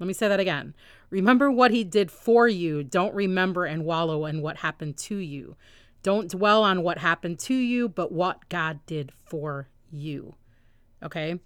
Let 0.00 0.08
me 0.08 0.12
say 0.12 0.26
that 0.26 0.40
again. 0.40 0.74
Remember 1.10 1.50
what 1.50 1.70
he 1.70 1.84
did 1.84 2.10
for 2.10 2.48
you. 2.48 2.82
Don't 2.82 3.14
remember 3.14 3.64
and 3.64 3.84
wallow 3.84 4.26
in 4.26 4.42
what 4.42 4.58
happened 4.58 4.96
to 4.98 5.16
you. 5.16 5.56
Don't 6.02 6.30
dwell 6.30 6.64
on 6.64 6.82
what 6.82 6.98
happened 6.98 7.38
to 7.40 7.54
you, 7.54 7.88
but 7.88 8.10
what 8.10 8.48
God 8.48 8.80
did 8.86 9.12
for 9.12 9.68
you. 9.90 10.34
Okay? 11.02 11.38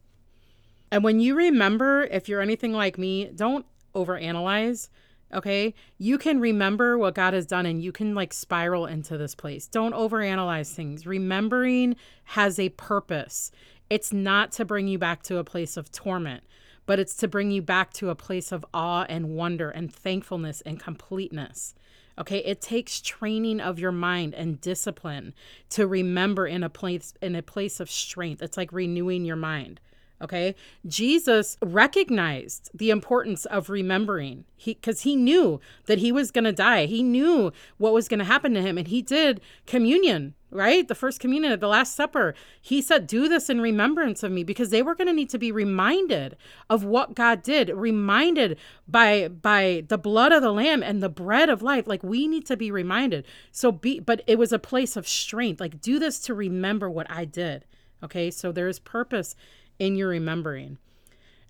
And 0.91 1.05
when 1.05 1.21
you 1.21 1.35
remember, 1.35 2.05
if 2.05 2.27
you're 2.29 2.41
anything 2.41 2.73
like 2.73 2.99
me, 2.99 3.27
don't 3.27 3.67
overanalyze 3.95 4.89
okay 5.33 5.75
you 5.99 6.19
can 6.19 6.41
remember 6.41 6.99
what 6.99 7.15
god 7.15 7.35
has 7.35 7.47
done 7.47 7.67
and 7.67 7.83
you 7.83 7.93
can 7.93 8.15
like 8.15 8.33
spiral 8.33 8.87
into 8.87 9.17
this 9.17 9.35
place 9.35 9.67
don't 9.67 9.95
overanalyze 9.95 10.73
things 10.73 11.07
remembering 11.07 11.97
has 12.25 12.59
a 12.59 12.69
purpose 12.71 13.51
it's 13.91 14.13
not 14.13 14.53
to 14.53 14.65
bring 14.65 14.89
you 14.89 14.99
back 14.99 15.23
to 15.23 15.39
a 15.39 15.45
place 15.45 15.77
of 15.77 15.91
torment 15.93 16.43
but 16.87 16.99
it's 16.99 17.15
to 17.17 17.29
bring 17.29 17.51
you 17.51 17.63
back 17.63 17.93
to 17.95 18.11
a 18.11 18.15
place 18.15 18.53
of 18.53 18.67
awe 18.75 19.07
and 19.09 19.31
wonder 19.31 19.71
and 19.71 19.93
thankfulness 19.93 20.61
and 20.63 20.81
completeness. 20.81 21.75
Okay, 22.19 22.39
it 22.39 22.61
takes 22.61 23.01
training 23.01 23.61
of 23.61 23.79
your 23.79 23.93
mind 23.93 24.35
and 24.35 24.61
discipline 24.61 25.33
to 25.71 25.87
remember 25.87 26.47
in 26.47 26.63
a 26.63 26.69
place 26.69 27.15
in 27.23 27.35
a 27.35 27.43
place 27.43 27.81
of 27.81 27.91
strength. 27.91 28.43
It's 28.43 28.57
like 28.57 28.73
renewing 28.73 29.25
your 29.25 29.37
mind. 29.37 29.81
Okay. 30.23 30.55
Jesus 30.87 31.57
recognized 31.61 32.71
the 32.73 32.91
importance 32.91 33.45
of 33.47 33.69
remembering. 33.69 34.45
He 34.57 34.75
because 34.75 35.03
he 35.03 35.17
knew 35.17 35.61
that 35.87 35.99
he 35.99 36.13
was 36.13 36.31
gonna 36.31 36.53
die. 36.53 36.87
He 36.87 37.03
knew 37.03 37.53
what 37.79 37.93
was 37.93 38.07
gonna 38.07 38.25
happen 38.25 38.55
to 38.55 38.63
him. 38.63 38.79
And 38.79 38.87
he 38.87 39.03
did 39.03 39.41
communion, 39.67 40.35
right? 40.53 40.87
The 40.87 40.95
first 40.95 41.19
communion 41.19 41.53
at 41.53 41.59
the 41.59 41.67
Last 41.67 41.97
Supper. 41.97 42.37
He 42.61 42.81
said, 42.81 43.09
Do 43.09 43.29
this 43.29 43.51
in 43.51 43.61
remembrance 43.61 44.23
of 44.23 44.31
me, 44.31 44.45
because 44.45 44.71
they 44.71 44.81
were 44.83 44.95
gonna 44.95 45.13
need 45.13 45.31
to 45.31 45.39
be 45.39 45.51
reminded 45.51 46.37
of 46.71 46.85
what 46.85 47.17
God 47.17 47.43
did, 47.43 47.69
reminded 47.71 48.57
by 48.87 49.27
by 49.27 49.83
the 49.89 49.99
blood 49.99 50.31
of 50.31 50.43
the 50.43 50.53
Lamb 50.53 50.85
and 50.85 51.03
the 51.03 51.09
bread 51.09 51.49
of 51.49 51.63
life. 51.63 51.89
Like 51.89 52.05
we 52.05 52.29
need 52.29 52.47
to 52.47 52.57
be 52.57 52.71
reminded. 52.71 53.27
So 53.51 53.73
be 53.73 53.99
but 53.99 54.23
it 54.29 54.39
was 54.39 54.53
a 54.53 54.59
place 54.61 54.97
of 54.97 55.09
strength. 55.09 55.61
Like 55.61 55.81
do 55.81 55.99
this 55.99 56.21
to 56.21 56.35
remember 56.35 56.89
what 56.89 57.11
I 57.11 57.25
did. 57.25 57.65
Okay, 58.05 58.31
so 58.31 58.51
there's 58.51 58.79
purpose 58.79 59.37
in 59.79 59.97
your 59.97 60.09
remembering. 60.09 60.79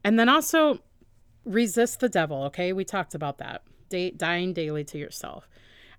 And 0.05 0.19
then 0.19 0.29
also 0.29 0.81
resist 1.45 2.01
the 2.01 2.09
devil. 2.09 2.45
Okay. 2.45 2.73
We 2.73 2.85
talked 2.85 3.15
about 3.15 3.39
that. 3.39 3.63
Da- 3.89 4.13
dying 4.13 4.53
daily 4.53 4.85
to 4.85 4.99
yourself. 4.99 5.49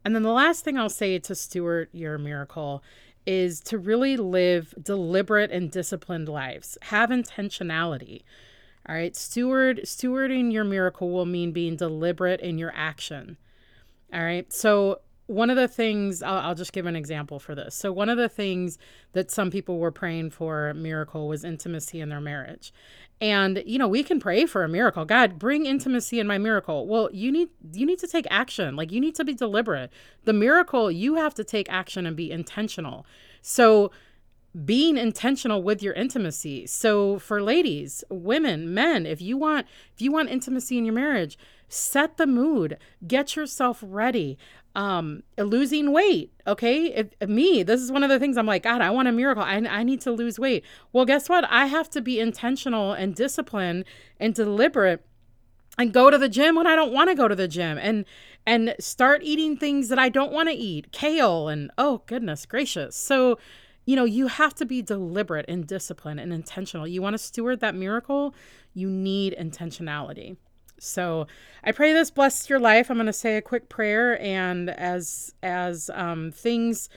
And 0.06 0.16
then 0.16 0.24
the 0.24 0.32
last 0.32 0.64
thing 0.64 0.78
I'll 0.78 0.90
say 0.90 1.18
to 1.20 1.36
steward 1.36 1.90
your 1.92 2.18
miracle 2.18 2.84
is 3.26 3.62
to 3.62 3.78
really 3.78 4.18
live 4.18 4.74
deliberate 4.82 5.52
and 5.52 5.72
disciplined 5.72 6.28
lives. 6.28 6.78
Have 6.84 7.10
intentionality. 7.10 8.24
All 8.88 8.96
right. 8.96 9.16
Steward 9.16 9.82
stewarding 9.86 10.52
your 10.52 10.66
miracle 10.66 11.10
will 11.10 11.26
mean 11.26 11.54
being 11.54 11.78
deliberate 11.78 12.42
in 12.42 12.58
your 12.58 12.74
action. 12.76 13.38
All 14.14 14.24
right. 14.24 14.52
So 14.52 15.00
one 15.28 15.50
of 15.50 15.56
the 15.56 15.68
things 15.68 16.22
I'll, 16.22 16.40
I'll, 16.50 16.56
just 16.56 16.74
give 16.74 16.86
an 16.86 16.96
example 16.96 17.40
for 17.40 17.56
this. 17.56 17.76
So 17.76 17.92
one 17.92 18.10
of 18.10 18.18
the 18.18 18.28
things 18.28 18.78
that 19.14 19.32
some 19.32 19.52
people 19.52 19.80
were 19.80 19.92
praying 19.92 20.32
for 20.32 20.70
a 20.70 20.74
miracle 20.74 21.28
was 21.28 21.46
intimacy 21.46 22.02
in 22.02 22.10
their 22.10 22.20
marriage. 22.20 22.74
And 23.22 23.64
you 23.66 23.80
know, 23.80 23.88
we 23.88 24.04
can 24.04 24.20
pray 24.20 24.46
for 24.46 24.64
a 24.64 24.70
miracle. 24.70 25.06
God, 25.06 25.40
bring 25.40 25.66
intimacy 25.66 26.20
in 26.20 26.28
my 26.28 26.38
miracle. 26.38 26.88
Well, 26.88 27.10
you 27.14 27.32
need 27.32 27.50
you 27.72 27.86
need 27.86 28.00
to 28.00 28.08
take 28.08 28.28
action. 28.30 28.76
Like 28.76 28.92
you 28.92 29.00
need 29.00 29.16
to 29.16 29.24
be 29.24 29.34
deliberate. 29.34 29.92
The 30.26 30.34
miracle, 30.34 30.92
you 30.92 31.16
have 31.16 31.34
to 31.36 31.44
take 31.44 31.72
action 31.72 32.06
and 32.06 32.18
be 32.18 32.32
intentional. 32.32 33.06
So 33.42 33.92
being 34.66 34.98
intentional 34.98 35.64
with 35.64 35.82
your 35.82 35.94
intimacy. 35.94 36.68
So 36.68 37.18
for 37.18 37.42
ladies, 37.42 38.04
women, 38.10 38.74
men, 38.74 39.06
if 39.06 39.22
you 39.22 39.38
want 39.38 39.68
if 39.94 40.02
you 40.02 40.12
want 40.12 40.30
intimacy 40.30 40.78
in 40.78 40.86
your 40.86 40.94
marriage, 40.94 41.38
set 41.68 42.18
the 42.18 42.28
mood. 42.28 42.78
Get 43.08 43.36
yourself 43.36 43.84
ready 43.86 44.38
um 44.76 45.24
losing 45.38 45.92
weight 45.92 46.32
okay? 46.48 46.86
If, 46.88 47.08
if, 47.20 47.30
me 47.30 47.64
this 47.64 47.82
is 47.82 47.92
one 47.92 48.04
of 48.04 48.10
the 48.10 48.20
things 48.20 48.38
i'm 48.38 48.46
like 48.46 48.64
god 48.64 48.82
i 48.82 48.90
want 48.90 49.08
a 49.08 49.12
miracle. 49.12 49.44
I, 49.44 49.56
I 49.56 49.84
need 49.84 50.02
to 50.02 50.12
lose 50.12 50.40
weight. 50.40 50.64
Well 50.92 51.06
guess 51.06 51.30
what? 51.30 51.46
I 51.50 51.68
have 51.68 51.90
to 51.92 52.02
be 52.02 52.20
intentional 52.20 52.94
and 52.94 53.16
disciplined 53.16 53.86
and 54.20 54.34
deliberate 54.34 55.06
and 55.78 55.94
go 55.94 56.10
to 56.10 56.18
the 56.18 56.30
gym 56.30 56.56
when 56.56 56.68
i 56.68 56.76
don't 56.76 56.94
want 56.94 57.10
to 57.10 57.16
go 57.16 57.28
to 57.28 57.36
the 57.36 57.48
gym 57.48 57.78
and 57.78 58.06
and 58.46 58.76
start 58.80 59.22
eating 59.24 59.58
things 59.58 59.90
that 59.90 59.98
i 60.00 60.10
don't 60.10 60.32
want 60.32 60.50
to 60.50 60.56
eat 60.56 60.92
kale 60.92 61.48
and 61.48 61.72
oh 61.78 62.02
goodness 62.06 62.46
gracious. 62.46 62.96
So 62.96 63.38
you 63.86 63.96
know 63.96 64.06
you 64.06 64.28
have 64.28 64.56
to 64.56 64.66
be 64.66 64.82
deliberate 64.82 65.46
and 65.48 65.68
disciplined 65.68 66.20
and 66.20 66.34
intentional. 66.34 66.88
You 66.88 67.02
want 67.02 67.14
to 67.14 67.18
steward 67.18 67.60
that 67.60 67.76
miracle? 67.76 68.34
You 68.74 68.90
need 68.90 69.36
intentionality 69.40 70.38
so 70.84 71.28
I 71.64 71.72
pray 71.72 71.94
this 71.94 72.12
blesses 72.12 72.50
your 72.50 72.60
life. 72.60 72.90
I'm 72.90 72.98
going 72.98 73.08
to 73.08 73.14
say 73.14 73.38
a 73.38 73.42
quick 73.42 73.70
prayer, 73.70 74.22
and 74.22 74.70
as 74.70 75.34
as 75.42 75.90
um, 75.94 76.32
things 76.32 76.90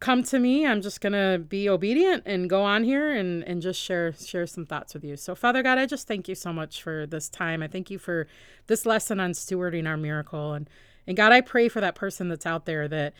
come 0.00 0.22
to 0.24 0.38
me, 0.38 0.66
I'm 0.66 0.82
just 0.82 1.00
going 1.00 1.12
to 1.12 1.38
be 1.38 1.68
obedient 1.68 2.24
and 2.26 2.48
go 2.48 2.62
on 2.62 2.84
here 2.84 3.10
and 3.10 3.42
and 3.44 3.60
just 3.62 3.80
share 3.80 4.12
share 4.12 4.46
some 4.46 4.66
thoughts 4.66 4.94
with 4.94 5.04
you. 5.04 5.16
So 5.16 5.34
Father 5.34 5.62
God, 5.62 5.78
I 5.78 5.86
just 5.86 6.06
thank 6.06 6.28
you 6.28 6.34
so 6.34 6.52
much 6.52 6.82
for 6.82 7.06
this 7.06 7.28
time. 7.28 7.62
I 7.62 7.68
thank 7.68 7.90
you 7.90 7.98
for 7.98 8.26
this 8.66 8.86
lesson 8.86 9.20
on 9.20 9.32
stewarding 9.32 9.86
our 9.86 9.96
miracle, 9.96 10.52
and 10.52 10.68
and 11.06 11.16
God, 11.16 11.32
I 11.32 11.40
pray 11.40 11.68
for 11.68 11.80
that 11.80 11.94
person 11.94 12.28
that's 12.28 12.46
out 12.46 12.66
there 12.66 12.88
that 12.88 13.14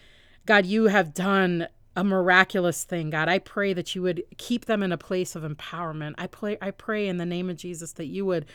God, 0.47 0.67
you 0.67 0.87
have 0.87 1.15
done 1.15 1.69
a 1.97 2.05
miraculous 2.05 2.85
thing 2.85 3.11
god 3.11 3.29
i 3.29 3.39
pray 3.39 3.73
that 3.73 3.95
you 3.95 4.03
would 4.03 4.23
keep 4.37 4.67
them 4.67 4.83
in 4.83 4.93
a 4.93 4.99
place 4.99 5.35
of 5.37 5.43
empowerment 5.43 6.15
i 6.19 6.27
pray 6.27 6.57
i 6.61 6.71
pray 6.71 7.07
in 7.07 7.19
the 7.19 7.27
name 7.27 7.49
of 7.51 7.57
jesus 7.57 7.93
that 7.93 8.07
you 8.07 8.25
would 8.25 8.47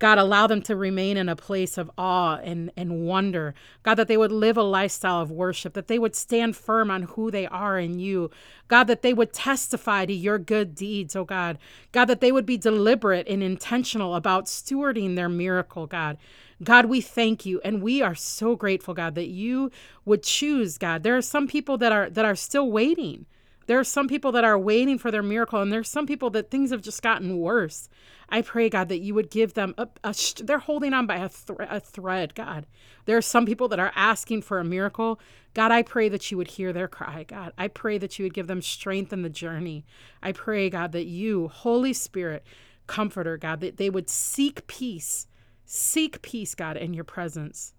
God, 0.00 0.18
allow 0.18 0.46
them 0.46 0.60
to 0.62 0.74
remain 0.74 1.16
in 1.16 1.28
a 1.28 1.36
place 1.36 1.78
of 1.78 1.90
awe 1.96 2.38
and, 2.42 2.70
and 2.76 3.06
wonder. 3.06 3.54
God, 3.84 3.94
that 3.94 4.08
they 4.08 4.16
would 4.16 4.32
live 4.32 4.56
a 4.56 4.62
lifestyle 4.62 5.20
of 5.20 5.30
worship, 5.30 5.74
that 5.74 5.86
they 5.86 6.00
would 6.00 6.16
stand 6.16 6.56
firm 6.56 6.90
on 6.90 7.04
who 7.04 7.30
they 7.30 7.46
are 7.46 7.78
in 7.78 7.98
you. 8.00 8.30
God, 8.66 8.84
that 8.84 9.02
they 9.02 9.14
would 9.14 9.32
testify 9.32 10.04
to 10.06 10.12
your 10.12 10.38
good 10.38 10.74
deeds, 10.74 11.14
oh 11.14 11.24
God. 11.24 11.58
God, 11.92 12.06
that 12.06 12.20
they 12.20 12.32
would 12.32 12.46
be 12.46 12.56
deliberate 12.56 13.28
and 13.28 13.42
intentional 13.42 14.16
about 14.16 14.46
stewarding 14.46 15.14
their 15.14 15.28
miracle, 15.28 15.86
God. 15.86 16.18
God, 16.62 16.86
we 16.86 17.00
thank 17.00 17.44
you 17.44 17.60
and 17.64 17.82
we 17.82 18.00
are 18.02 18.14
so 18.14 18.54
grateful, 18.56 18.94
God, 18.94 19.14
that 19.16 19.28
you 19.28 19.70
would 20.04 20.22
choose, 20.22 20.78
God. 20.78 21.02
There 21.02 21.16
are 21.16 21.22
some 21.22 21.48
people 21.48 21.78
that 21.78 21.92
are 21.92 22.08
that 22.10 22.24
are 22.24 22.36
still 22.36 22.70
waiting. 22.70 23.26
There 23.66 23.78
are 23.78 23.84
some 23.84 24.08
people 24.08 24.30
that 24.32 24.44
are 24.44 24.58
waiting 24.58 24.98
for 24.98 25.10
their 25.10 25.22
miracle, 25.22 25.60
and 25.60 25.72
there's 25.72 25.88
some 25.88 26.06
people 26.06 26.30
that 26.30 26.50
things 26.50 26.70
have 26.70 26.82
just 26.82 27.02
gotten 27.02 27.38
worse. 27.38 27.88
I 28.28 28.42
pray, 28.42 28.68
God, 28.68 28.88
that 28.88 28.98
you 28.98 29.14
would 29.14 29.30
give 29.30 29.54
them 29.54 29.74
a, 29.78 29.88
a 30.02 30.14
they're 30.42 30.58
holding 30.58 30.92
on 30.92 31.06
by 31.06 31.16
a, 31.16 31.30
a 31.58 31.80
thread, 31.80 32.34
God. 32.34 32.66
There 33.06 33.16
are 33.16 33.22
some 33.22 33.46
people 33.46 33.68
that 33.68 33.78
are 33.78 33.92
asking 33.94 34.42
for 34.42 34.58
a 34.58 34.64
miracle. 34.64 35.20
God, 35.54 35.70
I 35.70 35.82
pray 35.82 36.08
that 36.08 36.30
you 36.30 36.36
would 36.36 36.48
hear 36.48 36.72
their 36.72 36.88
cry, 36.88 37.24
God. 37.26 37.52
I 37.56 37.68
pray 37.68 37.98
that 37.98 38.18
you 38.18 38.24
would 38.24 38.34
give 38.34 38.46
them 38.46 38.62
strength 38.62 39.12
in 39.12 39.22
the 39.22 39.28
journey. 39.30 39.84
I 40.22 40.32
pray, 40.32 40.68
God, 40.68 40.92
that 40.92 41.06
you, 41.06 41.48
Holy 41.48 41.92
Spirit, 41.92 42.44
Comforter, 42.86 43.38
God, 43.38 43.60
that 43.60 43.78
they 43.78 43.88
would 43.88 44.10
seek 44.10 44.66
peace. 44.66 45.26
Seek 45.66 46.20
peace, 46.20 46.54
God, 46.54 46.76
in 46.76 46.92
your 46.92 47.04
presence. 47.04 47.72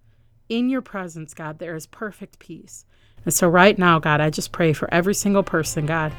In 0.49 0.69
your 0.69 0.81
presence, 0.81 1.35
God, 1.35 1.59
there 1.59 1.75
is 1.75 1.85
perfect 1.85 2.39
peace. 2.39 2.83
And 3.25 3.33
so, 3.33 3.47
right 3.47 3.77
now, 3.77 3.99
God, 3.99 4.21
I 4.21 4.31
just 4.31 4.51
pray 4.51 4.73
for 4.73 4.91
every 4.91 5.13
single 5.13 5.43
person, 5.43 5.85
God, 5.85 6.11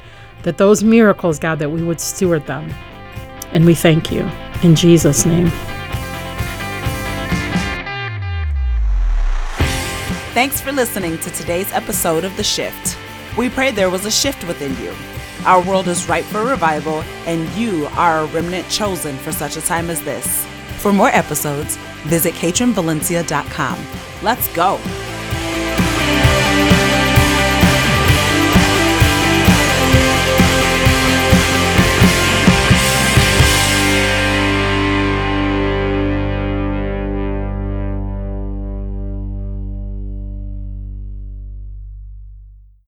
that 0.43 0.57
those 0.57 0.81
miracles, 0.81 1.39
God, 1.39 1.59
that 1.59 1.69
we 1.69 1.83
would 1.83 1.99
steward 1.99 2.45
them. 2.47 2.69
And 3.51 3.65
we 3.65 3.75
thank 3.75 4.11
you. 4.11 4.29
In 4.63 4.75
Jesus' 4.75 5.25
name. 5.25 5.49
Thanks 10.33 10.61
for 10.61 10.71
listening 10.71 11.17
to 11.19 11.29
today's 11.31 11.71
episode 11.73 12.23
of 12.23 12.35
The 12.37 12.43
Shift. 12.43 12.97
We 13.37 13.49
pray 13.49 13.71
there 13.71 13.89
was 13.89 14.05
a 14.05 14.11
shift 14.11 14.47
within 14.47 14.75
you. 14.81 14.93
Our 15.45 15.61
world 15.61 15.89
is 15.89 16.07
ripe 16.07 16.25
for 16.25 16.45
revival, 16.45 17.01
and 17.25 17.49
you 17.57 17.87
are 17.91 18.19
a 18.19 18.25
remnant 18.27 18.69
chosen 18.69 19.17
for 19.17 19.33
such 19.33 19.57
a 19.57 19.61
time 19.61 19.89
as 19.89 20.01
this. 20.03 20.46
For 20.77 20.93
more 20.93 21.09
episodes, 21.09 21.75
visit 22.05 22.33
KaitrinValencia.com. 22.35 23.77
Let's 24.23 24.47
go. 24.53 24.79